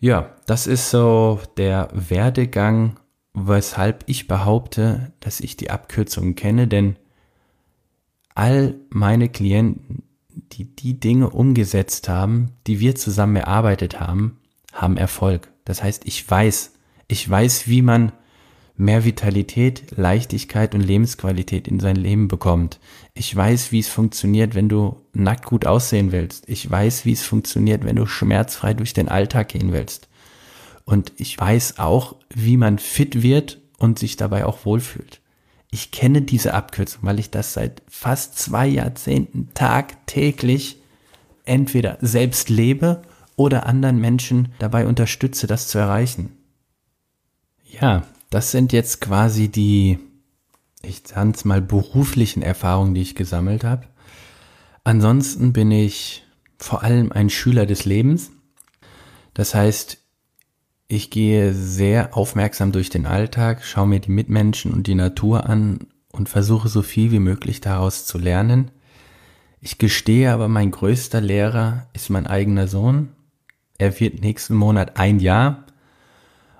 Ja, 0.00 0.36
das 0.46 0.68
ist 0.68 0.90
so 0.90 1.40
der 1.56 1.88
Werdegang, 1.92 3.00
weshalb 3.34 4.04
ich 4.06 4.28
behaupte, 4.28 5.12
dass 5.18 5.40
ich 5.40 5.56
die 5.56 5.70
Abkürzungen 5.70 6.36
kenne, 6.36 6.68
denn 6.68 6.96
all 8.34 8.76
meine 8.88 9.28
Klienten, 9.28 10.04
die 10.52 10.64
die 10.64 10.98
Dinge 10.98 11.30
umgesetzt 11.30 12.08
haben, 12.08 12.50
die 12.66 12.80
wir 12.80 12.94
zusammen 12.94 13.36
erarbeitet 13.36 14.00
haben, 14.00 14.38
haben 14.72 14.96
Erfolg. 14.96 15.48
Das 15.64 15.82
heißt, 15.82 16.02
ich 16.06 16.28
weiß, 16.28 16.72
ich 17.08 17.28
weiß, 17.28 17.68
wie 17.68 17.82
man 17.82 18.12
mehr 18.78 19.04
Vitalität, 19.04 19.96
Leichtigkeit 19.96 20.74
und 20.74 20.80
Lebensqualität 20.80 21.66
in 21.66 21.80
sein 21.80 21.96
Leben 21.96 22.28
bekommt. 22.28 22.78
Ich 23.12 23.34
weiß, 23.34 23.72
wie 23.72 23.80
es 23.80 23.88
funktioniert, 23.88 24.54
wenn 24.54 24.68
du 24.68 25.02
nackt 25.12 25.44
gut 25.46 25.66
aussehen 25.66 26.12
willst. 26.12 26.48
Ich 26.48 26.70
weiß, 26.70 27.04
wie 27.04 27.12
es 27.12 27.24
funktioniert, 27.24 27.84
wenn 27.84 27.96
du 27.96 28.06
schmerzfrei 28.06 28.74
durch 28.74 28.92
den 28.92 29.08
Alltag 29.08 29.48
gehen 29.48 29.72
willst. 29.72 30.08
Und 30.84 31.12
ich 31.16 31.38
weiß 31.38 31.80
auch, 31.80 32.16
wie 32.32 32.56
man 32.56 32.78
fit 32.78 33.22
wird 33.22 33.60
und 33.78 33.98
sich 33.98 34.16
dabei 34.16 34.46
auch 34.46 34.64
wohlfühlt. 34.64 35.20
Ich 35.70 35.90
kenne 35.90 36.22
diese 36.22 36.54
Abkürzung, 36.54 37.02
weil 37.02 37.18
ich 37.18 37.30
das 37.30 37.52
seit 37.52 37.82
fast 37.88 38.38
zwei 38.38 38.66
Jahrzehnten 38.66 39.50
tagtäglich 39.54 40.80
entweder 41.44 41.98
selbst 42.00 42.48
lebe 42.48 43.02
oder 43.36 43.66
anderen 43.66 44.00
Menschen 44.00 44.52
dabei 44.58 44.86
unterstütze, 44.86 45.46
das 45.46 45.68
zu 45.68 45.78
erreichen. 45.78 46.36
Ja, 47.64 48.04
das 48.30 48.50
sind 48.50 48.72
jetzt 48.72 49.00
quasi 49.00 49.48
die, 49.48 49.98
ich 50.82 51.02
es 51.14 51.44
mal, 51.44 51.62
beruflichen 51.62 52.42
Erfahrungen, 52.42 52.94
die 52.94 53.02
ich 53.02 53.14
gesammelt 53.14 53.64
habe. 53.64 53.86
Ansonsten 54.84 55.52
bin 55.52 55.70
ich 55.70 56.24
vor 56.58 56.82
allem 56.82 57.12
ein 57.12 57.30
Schüler 57.30 57.66
des 57.66 57.84
Lebens. 57.84 58.30
Das 59.34 59.54
heißt, 59.54 59.98
ich 60.88 61.10
gehe 61.10 61.52
sehr 61.52 62.16
aufmerksam 62.16 62.72
durch 62.72 62.88
den 62.88 63.04
Alltag, 63.04 63.62
schaue 63.62 63.86
mir 63.86 64.00
die 64.00 64.10
Mitmenschen 64.10 64.72
und 64.72 64.86
die 64.86 64.94
Natur 64.94 65.46
an 65.46 65.86
und 66.10 66.30
versuche 66.30 66.68
so 66.68 66.80
viel 66.80 67.12
wie 67.12 67.18
möglich 67.18 67.60
daraus 67.60 68.06
zu 68.06 68.16
lernen. 68.16 68.70
Ich 69.60 69.76
gestehe 69.76 70.32
aber, 70.32 70.48
mein 70.48 70.70
größter 70.70 71.20
Lehrer 71.20 71.86
ist 71.92 72.08
mein 72.08 72.26
eigener 72.26 72.68
Sohn. 72.68 73.10
Er 73.76 74.00
wird 74.00 74.22
nächsten 74.22 74.54
Monat 74.54 74.98
ein 74.98 75.20
Jahr 75.20 75.66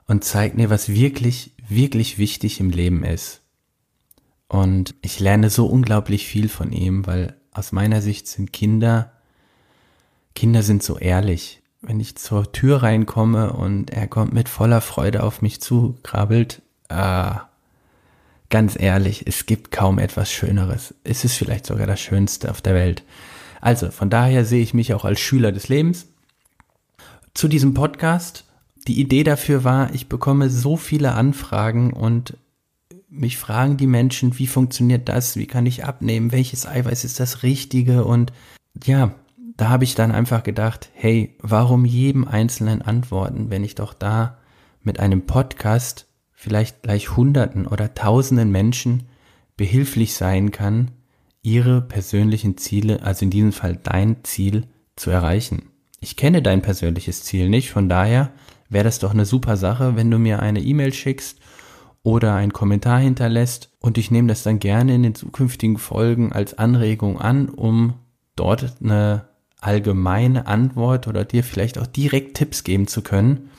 und 0.07 0.25
zeigt 0.25 0.57
mir, 0.57 0.69
was 0.69 0.91
wirklich, 0.91 1.55
wirklich 1.67 2.19
wichtig 2.19 2.61
im 2.61 2.69
Leben 2.69 3.05
ist. 3.05 3.41
Und 4.47 4.95
ich 5.01 5.21
lerne 5.21 5.49
so 5.49 5.67
unglaublich 5.67 6.27
viel 6.27 6.49
von 6.51 6.73
ihm, 6.73 7.07
weil 7.07 7.35
aus 7.53 7.73
meiner 7.73 8.03
Sicht 8.03 8.27
sind 8.29 8.53
Kinder, 8.53 9.13
Kinder 10.35 10.63
sind 10.63 10.83
so 10.83 10.99
ehrlich 10.99 11.63
wenn 11.81 12.01
ich 12.01 12.17
zur 12.17 12.51
Tür 12.53 12.83
reinkomme 12.83 13.53
und 13.53 13.91
er 13.91 14.09
kommt 14.09 14.33
mit 14.33 14.49
voller 14.49 14.81
Freude 14.81 15.23
auf 15.23 15.43
mich 15.43 15.61
zukrabbelt, 15.61 16.63
äh, 16.89 17.31
ganz 18.51 18.77
ehrlich, 18.79 19.27
es 19.27 19.47
gibt 19.47 19.71
kaum 19.71 19.99
etwas 19.99 20.33
Schöneres. 20.33 20.95
Es 21.05 21.25
ist 21.25 21.37
vielleicht 21.37 21.67
sogar 21.67 21.87
das 21.87 22.01
Schönste 22.01 22.51
auf 22.51 22.61
der 22.61 22.75
Welt. 22.75 23.05
Also, 23.61 23.91
von 23.91 24.11
daher 24.11 24.45
sehe 24.45 24.63
ich 24.63 24.75
mich 24.75 24.95
auch 24.95 25.05
als 25.05 25.21
Schüler 25.21 25.53
des 25.53 25.69
Lebens. 25.69 26.07
Zu 27.35 27.49
diesem 27.49 27.75
Podcast, 27.75 28.45
die 28.87 29.01
Idee 29.01 29.25
dafür 29.25 29.65
war, 29.65 29.95
ich 29.95 30.09
bekomme 30.09 30.51
so 30.51 30.77
viele 30.77 31.13
Anfragen 31.13 31.93
und 31.93 32.37
mich 33.11 33.37
fragen 33.37 33.77
die 33.77 33.87
Menschen, 33.87 34.39
wie 34.39 34.47
funktioniert 34.47 35.09
das, 35.09 35.37
wie 35.37 35.47
kann 35.47 35.67
ich 35.67 35.85
abnehmen, 35.85 36.33
welches 36.33 36.67
Eiweiß 36.67 37.05
ist 37.05 37.21
das 37.21 37.43
Richtige 37.43 38.05
und 38.05 38.33
ja, 38.85 39.15
da 39.59 39.69
habe 39.69 39.83
ich 39.83 39.97
dann 39.97 40.13
einfach 40.13 40.45
gedacht, 40.45 40.89
hey, 40.95 41.37
warum 41.41 41.85
jedem 41.85 42.27
Einzelnen 42.27 42.81
antworten, 42.81 43.51
wenn 43.51 43.65
ich 43.65 43.75
doch 43.75 43.93
da 43.93 44.39
mit 44.83 45.01
einem 45.01 45.27
Podcast 45.27 46.07
vielleicht 46.33 46.85
gleich 46.85 47.17
Hunderten 47.17 47.67
oder 47.67 47.93
Tausenden 47.93 48.53
Menschen 48.53 49.09
behilflich 49.57 50.15
sein 50.15 50.53
kann, 50.53 50.93
ihre 51.43 51.83
persönlichen 51.83 52.57
Ziele, 52.57 53.03
also 53.03 53.25
in 53.25 53.31
diesem 53.31 53.53
Fall 53.53 53.77
dein 53.83 54.23
Ziel, 54.23 54.69
zu 54.95 55.11
erreichen. 55.11 55.71
Ich 55.99 56.15
kenne 56.15 56.41
dein 56.41 56.63
persönliches 56.63 57.25
Ziel 57.25 57.49
nicht, 57.49 57.73
von 57.73 57.89
daher 57.89 58.31
wäre 58.69 58.85
das 58.85 59.01
doch 59.01 59.11
eine 59.11 59.25
super 59.25 59.57
Sache, 59.57 59.97
wenn 59.97 60.11
du 60.11 60.19
mir 60.19 60.41
eine 60.41 60.61
E-Mail 60.61 60.93
schickst 60.93 61.41
oder 62.05 62.35
einen 62.35 62.53
Kommentar 62.53 63.01
hinterlässt 63.01 63.73
und 63.81 63.99
ich 63.99 64.13
nehme 64.13 64.29
das 64.29 64.45
dann 64.45 64.61
gerne 64.61 64.95
in 64.95 65.03
den 65.03 65.17
zukünftigen 65.17 65.79
Folgen 65.79 66.33
als 66.33 66.57
Anregung 66.57 67.21
an, 67.21 67.49
um 67.49 67.95
dort 68.37 68.77
eine 68.81 69.28
allgemeine 69.61 70.47
Antwort 70.47 71.09
oder 71.09 71.25
dir 71.25 71.43
vielleicht 71.45 71.79
auch 71.79 71.87
direkt 71.87 72.37
Tipps 72.37 72.65
geben 72.65 72.87
zu 72.87 73.03
können. 73.03 73.51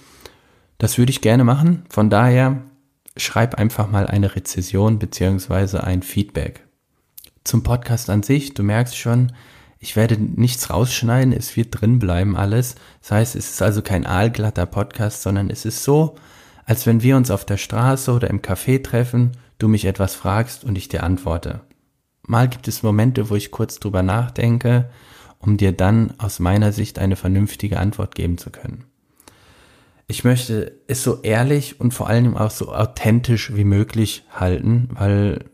Das 0.78 0.98
würde 0.98 1.12
ich 1.12 1.22
gerne 1.22 1.44
machen. 1.44 1.84
Von 1.90 2.10
daher 2.10 2.62
schreib 3.18 3.56
einfach 3.56 3.90
mal 3.90 4.08
eine 4.08 4.36
Rezession 4.36 5.00
beziehungsweise 5.00 5.84
ein 5.84 6.02
Feedback. 6.02 6.66
Zum 7.44 7.64
Podcast 7.64 8.10
an 8.10 8.24
sich, 8.24 8.54
du 8.54 8.64
merkst 8.64 8.98
schon, 8.98 9.34
ich 9.80 9.96
werde 9.96 10.18
nichts 10.18 10.70
rausschneiden, 10.70 11.34
es 11.34 11.56
wird 11.56 11.80
drin 11.80 12.00
bleiben 12.00 12.36
alles. 12.36 12.76
Das 13.02 13.12
heißt, 13.12 13.36
es 13.36 13.52
ist 13.52 13.62
also 13.62 13.82
kein 13.82 14.06
aalglatter 14.06 14.66
Podcast, 14.66 15.22
sondern 15.22 15.50
es 15.50 15.66
ist 15.66 15.84
so, 15.84 16.16
als 16.66 16.86
wenn 16.86 17.02
wir 17.02 17.18
uns 17.18 17.32
auf 17.32 17.46
der 17.46 17.58
Straße 17.58 18.12
oder 18.12 18.30
im 18.30 18.42
Café 18.42 18.84
treffen, 18.84 19.32
du 19.58 19.68
mich 19.68 19.86
etwas 19.86 20.16
fragst 20.16 20.64
und 20.64 20.78
ich 20.78 20.90
dir 20.90 21.04
antworte. 21.04 21.62
Mal 22.24 22.48
gibt 22.48 22.68
es 22.68 22.84
Momente, 22.84 23.30
wo 23.30 23.36
ich 23.36 23.52
kurz 23.52 23.80
drüber 23.80 24.04
nachdenke, 24.04 24.90
um 25.40 25.58
dir 25.58 25.72
dann 25.72 26.14
aus 26.20 26.40
meiner 26.40 26.72
Sicht 26.72 27.00
eine 27.00 27.16
vernünftige 27.16 27.80
Antwort 27.80 28.14
geben 28.14 28.38
zu 28.38 28.50
können. 28.52 28.86
Ich 30.08 30.24
möchte 30.24 30.74
es 30.88 31.04
so 31.04 31.22
ehrlich 31.22 31.80
und 31.80 31.94
vor 31.94 32.08
allem 32.08 32.36
auch 32.36 32.52
so 32.52 32.74
authentisch 32.74 33.56
wie 33.56 33.64
möglich 33.64 34.24
halten, 34.32 34.90
weil 34.92 35.46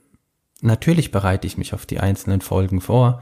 natürlich 0.62 1.12
bereite 1.12 1.46
ich 1.46 1.58
mich 1.58 1.74
auf 1.74 1.86
die 1.86 2.00
einzelnen 2.00 2.42
Folgen 2.42 2.82
vor, 2.82 3.22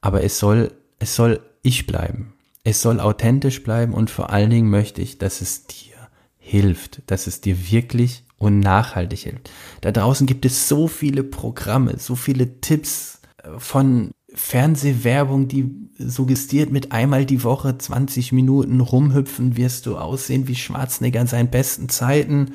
aber 0.00 0.24
es 0.24 0.38
soll, 0.38 0.72
es 0.98 1.14
soll 1.14 1.40
ich 1.62 1.86
bleiben. 1.86 2.34
Es 2.64 2.80
soll 2.80 2.98
authentisch 2.98 3.62
bleiben 3.62 3.92
und 3.92 4.10
vor 4.10 4.30
allen 4.30 4.50
Dingen 4.50 4.70
möchte 4.70 5.02
ich, 5.02 5.18
dass 5.18 5.42
es 5.42 5.66
dir 5.66 5.94
hilft, 6.38 7.02
dass 7.10 7.26
es 7.26 7.42
dir 7.42 7.70
wirklich 7.70 8.24
und 8.38 8.60
nachhaltig 8.60 9.20
hilft. 9.20 9.50
Da 9.82 9.92
draußen 9.92 10.26
gibt 10.26 10.46
es 10.46 10.68
so 10.68 10.88
viele 10.88 11.24
Programme, 11.24 11.98
so 11.98 12.16
viele 12.16 12.60
Tipps 12.62 13.20
von 13.58 14.12
Fernsehwerbung, 14.34 15.48
die 15.48 15.70
suggestiert 15.98 16.70
mit 16.70 16.92
einmal 16.92 17.24
die 17.24 17.44
Woche 17.44 17.78
20 17.78 18.32
Minuten 18.32 18.80
rumhüpfen, 18.80 19.56
wirst 19.56 19.86
du 19.86 19.96
aussehen 19.96 20.48
wie 20.48 20.56
Schwarzenegger 20.56 21.20
in 21.20 21.26
seinen 21.26 21.50
besten 21.50 21.88
Zeiten. 21.88 22.52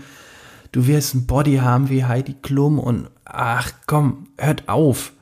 Du 0.72 0.88
wirst 0.88 1.16
ein 1.16 1.26
Body 1.26 1.58
haben 1.58 1.90
wie 1.90 2.04
Heidi 2.04 2.36
Klum 2.42 2.80
und 2.80 3.10
ach 3.26 3.72
komm, 3.88 4.28
hört 4.38 4.68
auf. 4.70 5.14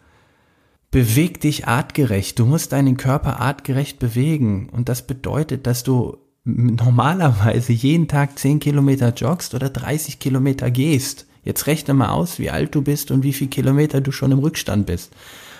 Beweg 0.91 1.41
dich 1.41 1.67
artgerecht. 1.67 2.39
Du 2.39 2.45
musst 2.45 2.71
deinen 2.71 2.97
Körper 2.97 3.39
artgerecht 3.39 3.99
bewegen. 3.99 4.69
Und 4.69 4.89
das 4.89 5.05
bedeutet, 5.05 5.67
dass 5.67 5.83
du 5.83 6.17
normalerweise 6.43 7.73
jeden 7.73 8.07
Tag 8.07 8.39
10 8.39 8.59
Kilometer 8.59 9.13
joggst 9.13 9.53
oder 9.53 9.69
30 9.69 10.19
Kilometer 10.19 10.71
gehst. 10.71 11.27
Jetzt 11.43 11.67
rechne 11.67 11.93
mal 11.93 12.09
aus, 12.09 12.39
wie 12.39 12.49
alt 12.49 12.73
du 12.73 12.81
bist 12.81 13.11
und 13.11 13.23
wie 13.23 13.33
viel 13.33 13.47
Kilometer 13.47 14.01
du 14.01 14.11
schon 14.11 14.31
im 14.31 14.39
Rückstand 14.39 14.85
bist. 14.85 15.13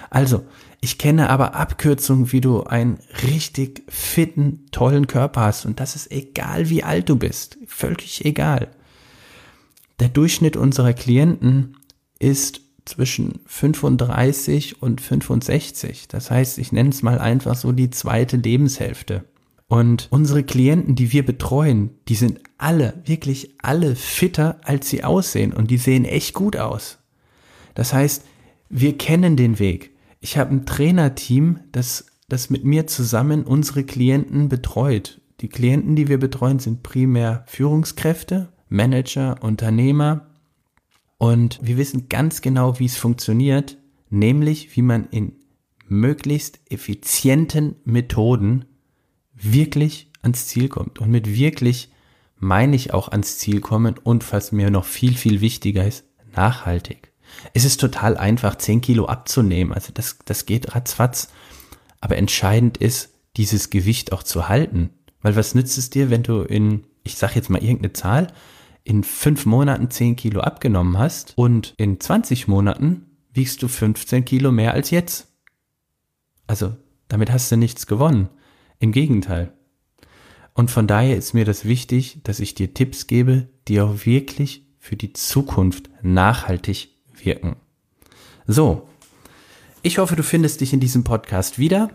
Also, 0.10 0.46
ich 0.80 0.98
kenne 0.98 1.30
aber 1.30 1.56
Abkürzungen, 1.56 2.32
wie 2.32 2.42
du 2.42 2.64
einen 2.64 3.00
richtig 3.24 3.84
fitten, 3.90 4.66
tollen 4.72 5.08
Körper 5.08 5.42
hast. 5.42 5.66
Und 5.66 5.80
das 5.80 5.96
ist 5.96 6.12
egal, 6.12 6.70
wie 6.70 6.84
alt 6.84 7.10
du 7.10 7.16
bist. 7.16 7.58
Völlig 7.68 8.26
egal. 8.26 8.70
Der 10.00 10.10
Durchschnitt 10.10 10.56
unserer 10.56 10.94
Klienten 10.94 11.78
ist 12.20 12.62
zwischen 12.86 13.40
35 13.46 14.82
und 14.82 15.02
65. 15.02 16.08
Das 16.08 16.32
heißt, 16.32 16.58
ich 16.60 16.72
nenne 16.72 16.90
es 16.90 17.02
mal 17.02 17.20
einfach 17.20 17.56
so 17.56 17.72
die 17.72 17.90
zweite 17.90 18.38
Lebenshälfte. 18.38 19.26
Und 19.68 20.08
unsere 20.12 20.44
Klienten, 20.44 20.96
die 20.96 21.12
wir 21.12 21.26
betreuen, 21.26 21.90
die 22.08 22.16
sind 22.16 22.40
alle, 22.58 23.02
wirklich 23.06 23.56
alle 23.62 23.96
fitter, 23.96 24.60
als 24.64 24.90
sie 24.90 25.04
aussehen. 25.04 25.52
Und 25.52 25.72
die 25.72 25.78
sehen 25.78 26.06
echt 26.06 26.34
gut 26.34 26.56
aus. 26.56 27.00
Das 27.76 27.94
heißt, 27.94 28.24
wir 28.70 28.98
kennen 28.98 29.36
den 29.36 29.60
Weg. 29.60 29.92
Ich 30.30 30.38
habe 30.38 30.52
ein 30.52 30.66
Trainerteam, 30.66 31.62
das, 31.72 32.08
das 32.28 32.50
mit 32.50 32.66
mir 32.66 32.86
zusammen 32.86 33.46
unsere 33.46 33.86
Klienten 33.86 34.50
betreut. 34.50 35.22
Die 35.40 35.48
Klienten, 35.48 35.96
die 35.96 36.10
wir 36.10 36.18
betreuen, 36.18 36.60
sind 36.60 36.84
primär 36.84 37.46
Führungskräfte, 37.48 38.52
Manager, 38.68 39.38
Unternehmer. 39.40 40.28
Und 41.18 41.62
wir 41.64 41.78
wissen 41.78 42.10
ganz 42.10 42.42
genau, 42.42 42.78
wie 42.78 42.88
es 42.88 42.98
funktioniert, 42.98 43.78
nämlich 44.10 44.76
wie 44.76 44.82
man 44.82 45.08
in 45.12 45.32
möglichst 45.88 46.60
effizienten 46.70 47.78
Methoden 47.86 48.66
wirklich 49.34 50.12
ans 50.24 50.48
Ziel 50.48 50.68
kommt. 50.68 51.00
Und 51.00 51.10
mit 51.10 51.34
wirklich 51.38 51.90
meine 52.36 52.76
ich 52.76 52.94
auch 52.94 53.08
ans 53.08 53.38
Ziel 53.38 53.62
kommen 53.62 53.98
und 53.98 54.30
was 54.34 54.52
mir 54.52 54.72
noch 54.72 54.84
viel, 54.84 55.16
viel 55.16 55.40
wichtiger 55.40 55.88
ist, 55.88 56.04
nachhaltig. 56.36 57.14
Es 57.54 57.66
ist 57.66 57.80
total 57.80 58.18
einfach, 58.18 58.56
10 58.56 58.82
Kilo 58.82 59.06
abzunehmen. 59.06 59.74
Also 59.74 59.92
das, 59.94 60.18
das 60.26 60.46
geht 60.46 60.76
ratzfatz. 60.76 61.30
Aber 62.02 62.18
entscheidend 62.18 62.78
ist, 62.78 63.10
dieses 63.38 63.70
Gewicht 63.70 64.12
auch 64.12 64.24
zu 64.24 64.50
halten. 64.50 64.90
Weil 65.22 65.36
was 65.36 65.56
nützt 65.56 65.78
es 65.78 65.90
dir, 65.90 66.10
wenn 66.10 66.24
du 66.24 66.42
in, 66.42 66.86
ich 67.04 67.18
sag 67.18 67.36
jetzt 67.36 67.50
mal 67.50 67.62
irgendeine 67.62 67.94
Zahl, 67.94 68.28
in 68.84 69.04
fünf 69.04 69.46
Monaten 69.46 69.90
10 69.90 70.16
Kilo 70.16 70.42
abgenommen 70.42 70.98
hast 70.98 71.34
und 71.36 71.74
in 71.78 72.00
20 72.00 72.48
Monaten 72.48 73.18
wiegst 73.34 73.62
du 73.62 73.68
15 73.68 74.24
Kilo 74.26 74.52
mehr 74.52 74.74
als 74.74 74.92
jetzt. 74.92 75.28
Also 76.48 76.76
damit 77.08 77.32
hast 77.32 77.52
du 77.52 77.58
nichts 77.58 77.88
gewonnen. 77.88 78.30
Im 78.80 78.92
Gegenteil. 78.92 79.54
Und 80.54 80.72
von 80.72 80.88
daher 80.88 81.18
ist 81.18 81.34
mir 81.34 81.46
das 81.46 81.66
wichtig, 81.66 82.22
dass 82.24 82.40
ich 82.40 82.56
dir 82.56 82.74
Tipps 82.74 83.08
gebe, 83.08 83.50
die 83.68 83.82
auch 83.82 84.06
wirklich 84.06 84.66
für 84.80 84.96
die 84.96 85.14
Zukunft 85.14 85.90
nachhaltig 86.02 86.97
wirken. 87.26 87.56
So, 88.46 88.88
ich 89.82 89.98
hoffe, 90.00 90.16
du 90.16 90.24
findest 90.24 90.62
dich 90.62 90.74
in 90.74 90.80
diesem 90.80 91.04
Podcast 91.04 91.60
wieder. 91.60 91.90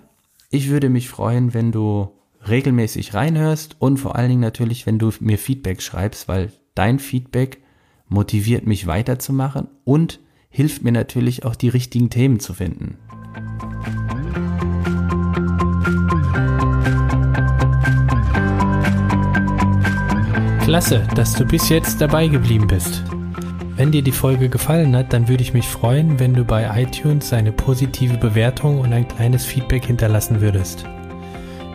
Ich 0.51 0.69
würde 0.69 0.89
mich 0.89 1.09
freuen, 1.09 1.55
wenn 1.55 1.73
du 1.73 2.11
regelmäßig 2.49 3.15
reinhörst 3.15 3.77
und 3.79 3.99
vor 3.99 4.17
allen 4.17 4.29
Dingen 4.29 4.41
natürlich, 4.41 4.87
wenn 4.87 4.99
du 4.99 5.11
mir 5.21 5.39
Feedback 5.39 5.83
schreibst, 5.83 6.29
weil 6.29 6.53
dein 6.75 6.99
Feedback 6.99 7.63
motiviert 8.09 8.67
mich 8.67 8.87
weiterzumachen 8.87 9.69
und 9.85 10.21
hilft 10.49 10.83
mir 10.83 10.93
natürlich 10.93 11.45
auch 11.45 11.57
die 11.57 11.69
richtigen 11.69 12.11
Themen 12.11 12.41
zu 12.41 12.55
finden. 12.55 12.99
Klasse, 20.63 21.07
dass 21.15 21.35
du 21.35 21.45
bis 21.45 21.69
jetzt 21.69 22.01
dabei 22.01 22.29
geblieben 22.29 22.67
bist. 22.67 23.03
Wenn 23.83 23.91
dir 23.91 24.03
die 24.03 24.13
Folge 24.13 24.49
gefallen 24.49 24.95
hat, 24.95 25.13
dann 25.13 25.27
würde 25.27 25.43
ich 25.43 25.55
mich 25.55 25.67
freuen, 25.67 26.21
wenn 26.21 26.35
du 26.35 26.45
bei 26.45 26.71
iTunes 26.81 27.33
eine 27.33 27.51
positive 27.51 28.17
Bewertung 28.17 28.79
und 28.79 28.93
ein 28.93 29.09
kleines 29.09 29.45
Feedback 29.45 29.85
hinterlassen 29.87 30.41
würdest. 30.41 30.85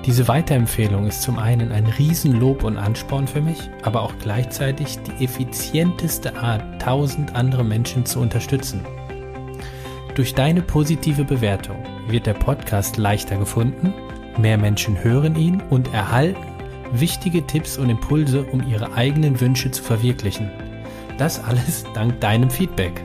Diese 0.06 0.30
Weiterempfehlung 0.30 1.08
ist 1.08 1.22
zum 1.22 1.38
einen 1.38 1.74
ein 1.74 1.86
Riesenlob 1.86 2.64
und 2.64 2.78
Ansporn 2.78 3.28
für 3.28 3.42
mich, 3.42 3.70
aber 3.82 4.04
auch 4.04 4.14
gleichzeitig 4.22 5.00
die 5.00 5.26
effizienteste 5.26 6.38
Art, 6.38 6.82
tausend 6.82 7.36
andere 7.36 7.66
Menschen 7.66 8.06
zu 8.06 8.22
unterstützen. 8.22 8.86
Durch 10.16 10.34
deine 10.34 10.62
positive 10.62 11.26
Bewertung 11.26 11.84
wird 12.08 12.26
der 12.26 12.36
Podcast 12.36 12.96
leichter 12.96 13.36
gefunden, 13.36 13.94
mehr 14.40 14.58
Menschen 14.58 15.04
hören 15.04 15.36
ihn 15.36 15.62
und 15.70 15.94
erhalten 15.94 16.40
wichtige 16.94 17.46
Tipps 17.46 17.78
und 17.78 17.90
Impulse, 17.90 18.46
um 18.46 18.66
ihre 18.66 18.94
eigenen 18.94 19.42
Wünsche 19.42 19.72
zu 19.72 19.84
verwirklichen. 19.84 20.50
Das 21.18 21.44
alles 21.44 21.84
dank 21.94 22.22
deinem 22.22 22.50
Feedback. 22.50 23.04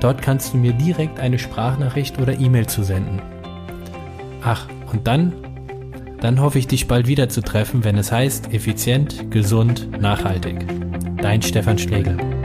Dort 0.00 0.22
kannst 0.22 0.54
du 0.54 0.58
mir 0.58 0.72
direkt 0.72 1.18
eine 1.18 1.38
Sprachnachricht 1.38 2.20
oder 2.20 2.38
E-Mail 2.38 2.66
zusenden. 2.66 3.22
Ach, 4.42 4.68
und 4.92 5.06
dann 5.06 5.32
dann 6.20 6.40
hoffe 6.40 6.58
ich, 6.58 6.66
dich 6.66 6.88
bald 6.88 7.06
wieder 7.06 7.28
zu 7.28 7.42
treffen, 7.42 7.84
wenn 7.84 7.98
es 7.98 8.10
heißt, 8.10 8.52
effizient, 8.52 9.30
gesund, 9.30 10.00
nachhaltig. 10.00 10.66
Dein 11.18 11.42
Stefan 11.42 11.78
Schlegel. 11.78 12.35